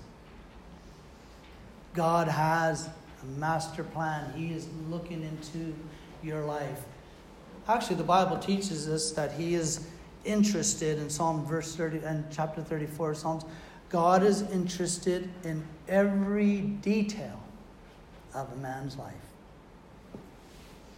God 1.95 2.29
has 2.29 2.89
a 3.23 3.27
master 3.39 3.85
plan. 3.85 4.33
He 4.35 4.53
is 4.53 4.69
looking 4.91 5.23
into 5.23 5.75
your 6.23 6.45
life. 6.45 6.81
Actually, 7.69 7.97
the 7.97 8.05
Bible 8.05 8.39
teaches 8.39 8.89
us 8.89 9.13
that 9.13 9.33
He 9.33 9.55
is 9.55 9.87
interested 10.25 10.99
in 10.99 11.09
Psalm 11.09 11.45
verse 11.47 11.75
30 11.75 11.99
and 11.99 12.25
chapter 12.31 12.63
34 12.63 13.15
Psalms. 13.15 13.45
God 13.89 14.23
is 14.23 14.43
interested 14.51 15.29
in 15.45 15.65
every 15.89 16.61
detail 16.61 17.41
of 18.37 18.53
a 18.53 18.57
man's 18.57 18.97
life, 18.97 19.15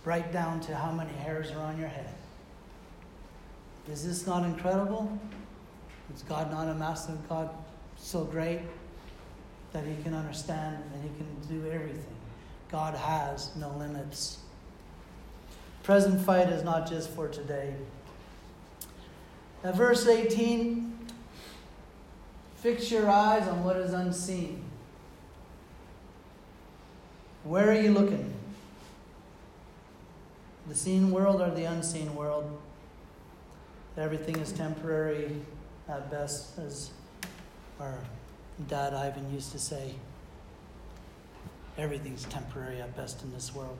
right 0.04 0.30
down 0.32 0.60
to 0.60 0.74
how 0.74 0.90
many 0.90 1.12
hairs 1.12 1.52
are 1.52 1.60
on 1.60 1.78
your 1.78 1.88
head. 1.88 2.14
Is 3.90 4.04
this 4.06 4.26
not 4.26 4.44
incredible? 4.44 5.18
Is 6.14 6.22
God 6.22 6.50
not 6.50 6.68
a 6.68 6.74
master 6.74 7.16
God 7.28 7.50
so 7.96 8.24
great 8.24 8.60
that 9.72 9.84
He 9.84 10.02
can 10.02 10.14
understand 10.14 10.82
and 10.92 11.02
He 11.02 11.10
can 11.16 11.60
do 11.60 11.70
everything? 11.70 12.04
God 12.70 12.94
has 12.94 13.54
no 13.56 13.70
limits. 13.78 14.38
Present 15.84 16.20
fight 16.20 16.48
is 16.48 16.64
not 16.64 16.88
just 16.88 17.08
for 17.10 17.28
today. 17.28 17.74
At 19.64 19.74
verse 19.74 20.06
18, 20.06 20.98
fix 22.56 22.90
your 22.90 23.08
eyes 23.08 23.48
on 23.48 23.64
what 23.64 23.76
is 23.76 23.92
unseen. 23.92 24.67
Where 27.44 27.70
are 27.70 27.80
you 27.80 27.92
looking? 27.92 28.34
The 30.68 30.74
seen 30.74 31.10
world 31.10 31.40
or 31.40 31.50
the 31.50 31.64
unseen 31.64 32.14
world? 32.14 32.58
Everything 33.96 34.36
is 34.36 34.52
temporary 34.52 35.34
at 35.88 36.10
best, 36.10 36.58
as 36.58 36.90
our 37.80 37.98
dad 38.68 38.94
Ivan 38.94 39.32
used 39.32 39.52
to 39.52 39.58
say. 39.58 39.94
Everything's 41.76 42.24
temporary 42.24 42.80
at 42.80 42.96
best 42.96 43.22
in 43.22 43.32
this 43.32 43.54
world. 43.54 43.76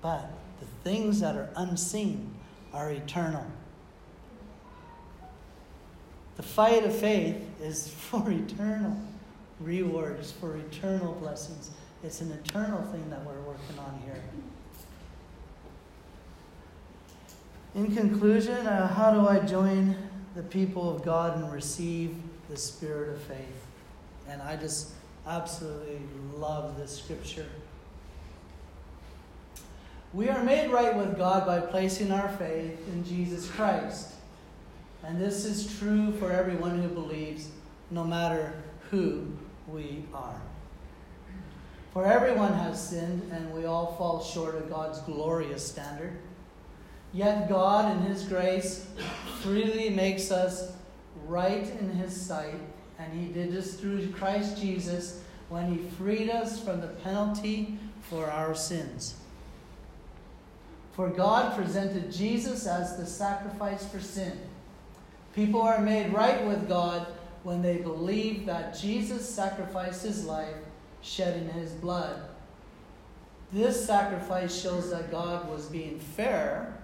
But 0.00 0.30
the 0.60 0.66
things 0.82 1.20
that 1.20 1.36
are 1.36 1.50
unseen 1.56 2.34
are 2.72 2.90
eternal. 2.90 3.46
The 6.36 6.42
fight 6.42 6.84
of 6.84 6.94
faith 6.94 7.36
is 7.60 7.88
for 7.96 8.30
eternal 8.30 8.96
rewards, 9.60 10.32
for 10.32 10.56
eternal 10.56 11.14
blessings. 11.14 11.70
It's 12.04 12.20
an 12.20 12.32
eternal 12.32 12.82
thing 12.92 13.08
that 13.08 13.24
we're 13.24 13.40
working 13.40 13.78
on 13.78 13.98
here. 14.04 14.22
In 17.74 17.96
conclusion, 17.96 18.66
uh, 18.66 18.86
how 18.88 19.10
do 19.14 19.26
I 19.26 19.38
join 19.38 19.96
the 20.36 20.42
people 20.42 20.94
of 20.94 21.02
God 21.02 21.38
and 21.38 21.50
receive 21.50 22.14
the 22.50 22.58
spirit 22.58 23.08
of 23.08 23.22
faith? 23.22 23.66
And 24.28 24.42
I 24.42 24.56
just 24.56 24.90
absolutely 25.26 25.98
love 26.36 26.76
this 26.76 26.94
scripture. 26.98 27.48
We 30.12 30.28
are 30.28 30.44
made 30.44 30.70
right 30.70 30.94
with 30.94 31.16
God 31.16 31.46
by 31.46 31.60
placing 31.60 32.12
our 32.12 32.28
faith 32.36 32.86
in 32.88 33.02
Jesus 33.06 33.50
Christ. 33.50 34.12
And 35.02 35.18
this 35.18 35.46
is 35.46 35.78
true 35.78 36.12
for 36.18 36.30
everyone 36.30 36.82
who 36.82 36.88
believes, 36.88 37.48
no 37.90 38.04
matter 38.04 38.52
who 38.90 39.26
we 39.66 40.04
are. 40.12 40.40
For 41.94 42.04
everyone 42.04 42.52
has 42.54 42.88
sinned, 42.88 43.30
and 43.32 43.54
we 43.54 43.64
all 43.64 43.94
fall 43.96 44.22
short 44.22 44.56
of 44.56 44.68
God's 44.68 45.00
glorious 45.02 45.66
standard. 45.66 46.18
Yet 47.12 47.48
God, 47.48 47.96
in 47.96 48.02
His 48.02 48.24
grace, 48.24 48.88
freely 49.40 49.90
makes 49.90 50.32
us 50.32 50.72
right 51.26 51.70
in 51.80 51.90
His 51.90 52.14
sight, 52.14 52.60
and 52.98 53.12
He 53.12 53.32
did 53.32 53.52
this 53.52 53.74
through 53.74 54.10
Christ 54.10 54.60
Jesus 54.60 55.22
when 55.48 55.72
He 55.72 55.88
freed 55.96 56.30
us 56.30 56.60
from 56.60 56.80
the 56.80 56.88
penalty 56.88 57.78
for 58.02 58.28
our 58.28 58.56
sins. 58.56 59.14
For 60.94 61.08
God 61.08 61.56
presented 61.56 62.12
Jesus 62.12 62.66
as 62.66 62.96
the 62.96 63.06
sacrifice 63.06 63.86
for 63.86 64.00
sin. 64.00 64.38
People 65.34 65.62
are 65.62 65.80
made 65.80 66.12
right 66.12 66.44
with 66.44 66.68
God 66.68 67.06
when 67.44 67.62
they 67.62 67.76
believe 67.76 68.46
that 68.46 68.76
Jesus 68.76 69.28
sacrificed 69.28 70.04
his 70.04 70.24
life, 70.24 70.56
shedding 71.04 71.48
his 71.50 71.70
blood. 71.72 72.20
This 73.52 73.86
sacrifice 73.86 74.60
shows 74.60 74.90
that 74.90 75.10
God 75.10 75.48
was 75.48 75.66
being 75.66 76.00
fair 76.00 76.76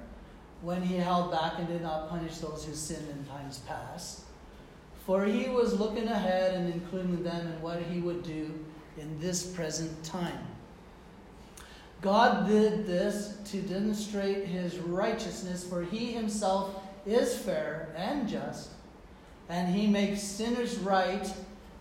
when 0.62 0.82
he 0.82 0.96
held 0.96 1.32
back 1.32 1.54
and 1.56 1.66
did 1.66 1.82
not 1.82 2.10
punish 2.10 2.36
those 2.38 2.64
who 2.64 2.74
sinned 2.74 3.08
in 3.08 3.24
times 3.24 3.58
past. 3.66 4.20
For 5.06 5.24
he 5.24 5.48
was 5.48 5.80
looking 5.80 6.06
ahead 6.06 6.54
and 6.54 6.72
including 6.72 7.24
them 7.24 7.46
in 7.46 7.62
what 7.62 7.82
he 7.82 8.00
would 8.00 8.22
do 8.22 8.52
in 8.98 9.18
this 9.18 9.46
present 9.46 10.04
time. 10.04 10.46
God 12.02 12.46
did 12.46 12.86
this 12.86 13.36
to 13.46 13.60
demonstrate 13.62 14.46
his 14.46 14.78
righteousness, 14.78 15.64
for 15.66 15.82
he 15.82 16.12
himself 16.12 16.82
is 17.06 17.36
fair 17.36 17.88
and 17.96 18.28
just, 18.28 18.70
and 19.48 19.74
he 19.74 19.86
makes 19.86 20.22
sinners 20.22 20.76
right 20.78 21.32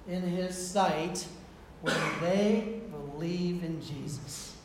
in 0.07 0.21
his 0.21 0.55
sight 0.57 1.25
when 1.81 1.95
they 2.21 2.81
believe 2.91 3.63
in 3.63 3.81
Jesus. 3.81 4.55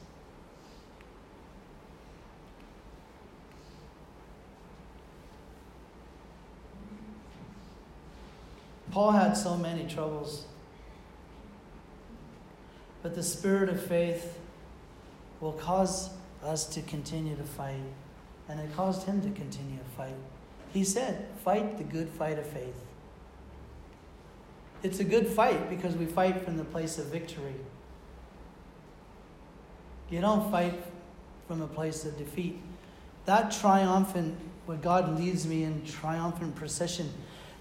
Paul 8.91 9.11
had 9.11 9.37
so 9.37 9.57
many 9.57 9.89
troubles, 9.89 10.45
but 13.03 13.17
the 13.17 13.25
spirit 13.25 13.69
of 13.69 13.85
faith 13.85 14.39
will 15.41 15.53
cause 15.53 16.11
us 16.45 16.65
to 16.67 16.83
continue 16.83 17.35
to 17.35 17.43
fight, 17.43 17.83
and 18.49 18.61
it 18.61 18.73
caused 18.77 19.03
him 19.03 19.21
to 19.23 19.31
continue 19.31 19.79
to 19.79 19.91
fight. 19.97 20.15
He 20.73 20.85
said, 20.85 21.27
Fight 21.45 21.77
the 21.77 21.83
good 21.83 22.09
fight 22.09 22.39
of 22.39 22.47
faith. 22.47 22.84
It's 24.85 25.01
a 25.01 25.05
good 25.05 25.27
fight 25.27 25.71
because 25.71 25.97
we 25.97 26.05
fight 26.05 26.45
from 26.45 26.59
the 26.59 26.65
place 26.65 26.99
of 26.99 27.07
victory. 27.07 27.55
You 30.11 30.21
don't 30.21 30.51
fight 30.51 30.75
from 31.49 31.63
a 31.63 31.67
place 31.67 32.05
of 32.05 32.19
defeat. 32.19 32.61
That 33.25 33.51
triumphant, 33.51 34.37
when 34.67 34.83
God 34.83 35.19
leads 35.19 35.47
me 35.47 35.65
in 35.65 35.87
triumphant 35.87 36.55
procession, 36.55 37.11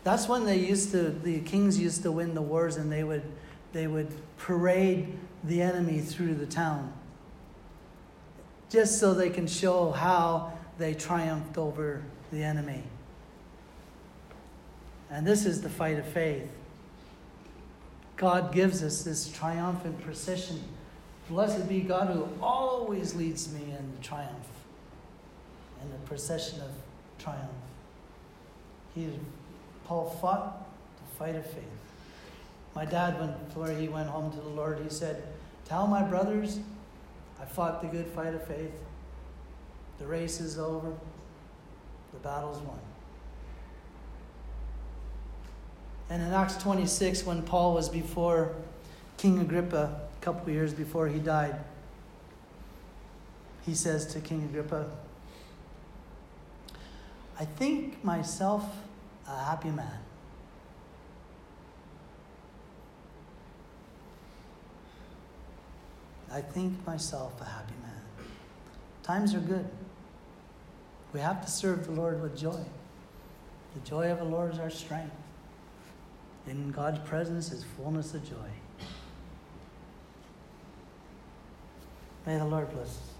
that's 0.03 0.27
when 0.27 0.45
they 0.45 0.57
used 0.59 0.91
to, 0.91 1.11
the 1.11 1.39
kings 1.39 1.79
used 1.79 2.03
to 2.03 2.11
win 2.11 2.35
the 2.35 2.41
wars 2.41 2.75
and 2.75 2.91
they 2.91 3.05
would, 3.05 3.23
they 3.71 3.87
would 3.87 4.11
parade 4.37 5.17
the 5.45 5.61
enemy 5.61 6.01
through 6.01 6.35
the 6.35 6.45
town 6.45 6.91
just 8.69 8.99
so 8.99 9.13
they 9.13 9.29
can 9.29 9.47
show 9.47 9.91
how 9.91 10.51
they 10.77 10.93
triumphed 10.93 11.57
over 11.57 12.03
the 12.31 12.43
enemy. 12.43 12.83
And 15.09 15.25
this 15.25 15.45
is 15.45 15.61
the 15.61 15.69
fight 15.69 15.99
of 15.99 16.07
faith. 16.07 16.49
God 18.17 18.53
gives 18.53 18.83
us 18.83 19.03
this 19.03 19.29
triumphant 19.29 20.01
procession. 20.01 20.61
Blessed 21.29 21.67
be 21.67 21.81
God 21.81 22.07
who 22.07 22.27
always 22.41 23.15
leads 23.15 23.51
me 23.51 23.61
in 23.61 23.93
triumph, 24.01 24.47
in 25.81 25.91
the 25.91 25.97
procession 25.99 26.61
of 26.61 26.71
triumph. 27.17 27.49
He, 28.93 29.09
Paul 29.85 30.09
fought 30.21 30.67
the 30.97 31.15
fight 31.17 31.35
of 31.35 31.45
faith. 31.45 31.63
My 32.75 32.85
dad, 32.85 33.19
when, 33.19 33.33
before 33.45 33.69
he 33.69 33.87
went 33.87 34.09
home 34.09 34.31
to 34.31 34.39
the 34.39 34.49
Lord, 34.49 34.79
he 34.83 34.89
said, 34.89 35.23
Tell 35.65 35.87
my 35.87 36.03
brothers, 36.03 36.59
I 37.41 37.45
fought 37.45 37.81
the 37.81 37.87
good 37.87 38.07
fight 38.07 38.33
of 38.33 38.45
faith. 38.45 38.71
The 39.99 40.05
race 40.05 40.39
is 40.39 40.59
over, 40.59 40.93
the 42.13 42.19
battle's 42.19 42.59
won. 42.59 42.79
And 46.09 46.21
in 46.21 46.33
Acts 46.33 46.57
26, 46.57 47.25
when 47.25 47.41
Paul 47.43 47.73
was 47.73 47.89
before 47.89 48.53
King 49.17 49.39
Agrippa, 49.39 50.01
a 50.21 50.23
couple 50.23 50.43
of 50.43 50.49
years 50.49 50.73
before 50.73 51.07
he 51.07 51.19
died, 51.19 51.55
he 53.65 53.73
says 53.73 54.05
to 54.13 54.19
King 54.19 54.43
Agrippa, 54.43 54.85
I 57.39 57.45
think 57.45 58.03
myself 58.03 58.63
a 59.27 59.43
happy 59.45 59.69
man. 59.69 59.99
I 66.31 66.41
think 66.41 66.85
myself 66.85 67.39
a 67.41 67.45
happy 67.45 67.75
man. 67.81 68.27
Times 69.03 69.33
are 69.35 69.39
good. 69.39 69.67
We 71.13 71.19
have 71.19 71.45
to 71.45 71.51
serve 71.51 71.85
the 71.85 71.91
Lord 71.91 72.21
with 72.21 72.37
joy. 72.37 72.65
The 73.75 73.79
joy 73.81 74.11
of 74.11 74.17
the 74.17 74.25
Lord 74.25 74.53
is 74.53 74.59
our 74.59 74.71
strength. 74.71 75.15
In 76.47 76.71
God's 76.71 76.99
presence 77.07 77.51
is 77.51 77.63
fullness 77.77 78.13
of 78.13 78.27
joy. 78.29 78.35
May 82.25 82.37
the 82.37 82.45
Lord 82.45 82.69
bless 82.71 82.87
us. 82.87 83.12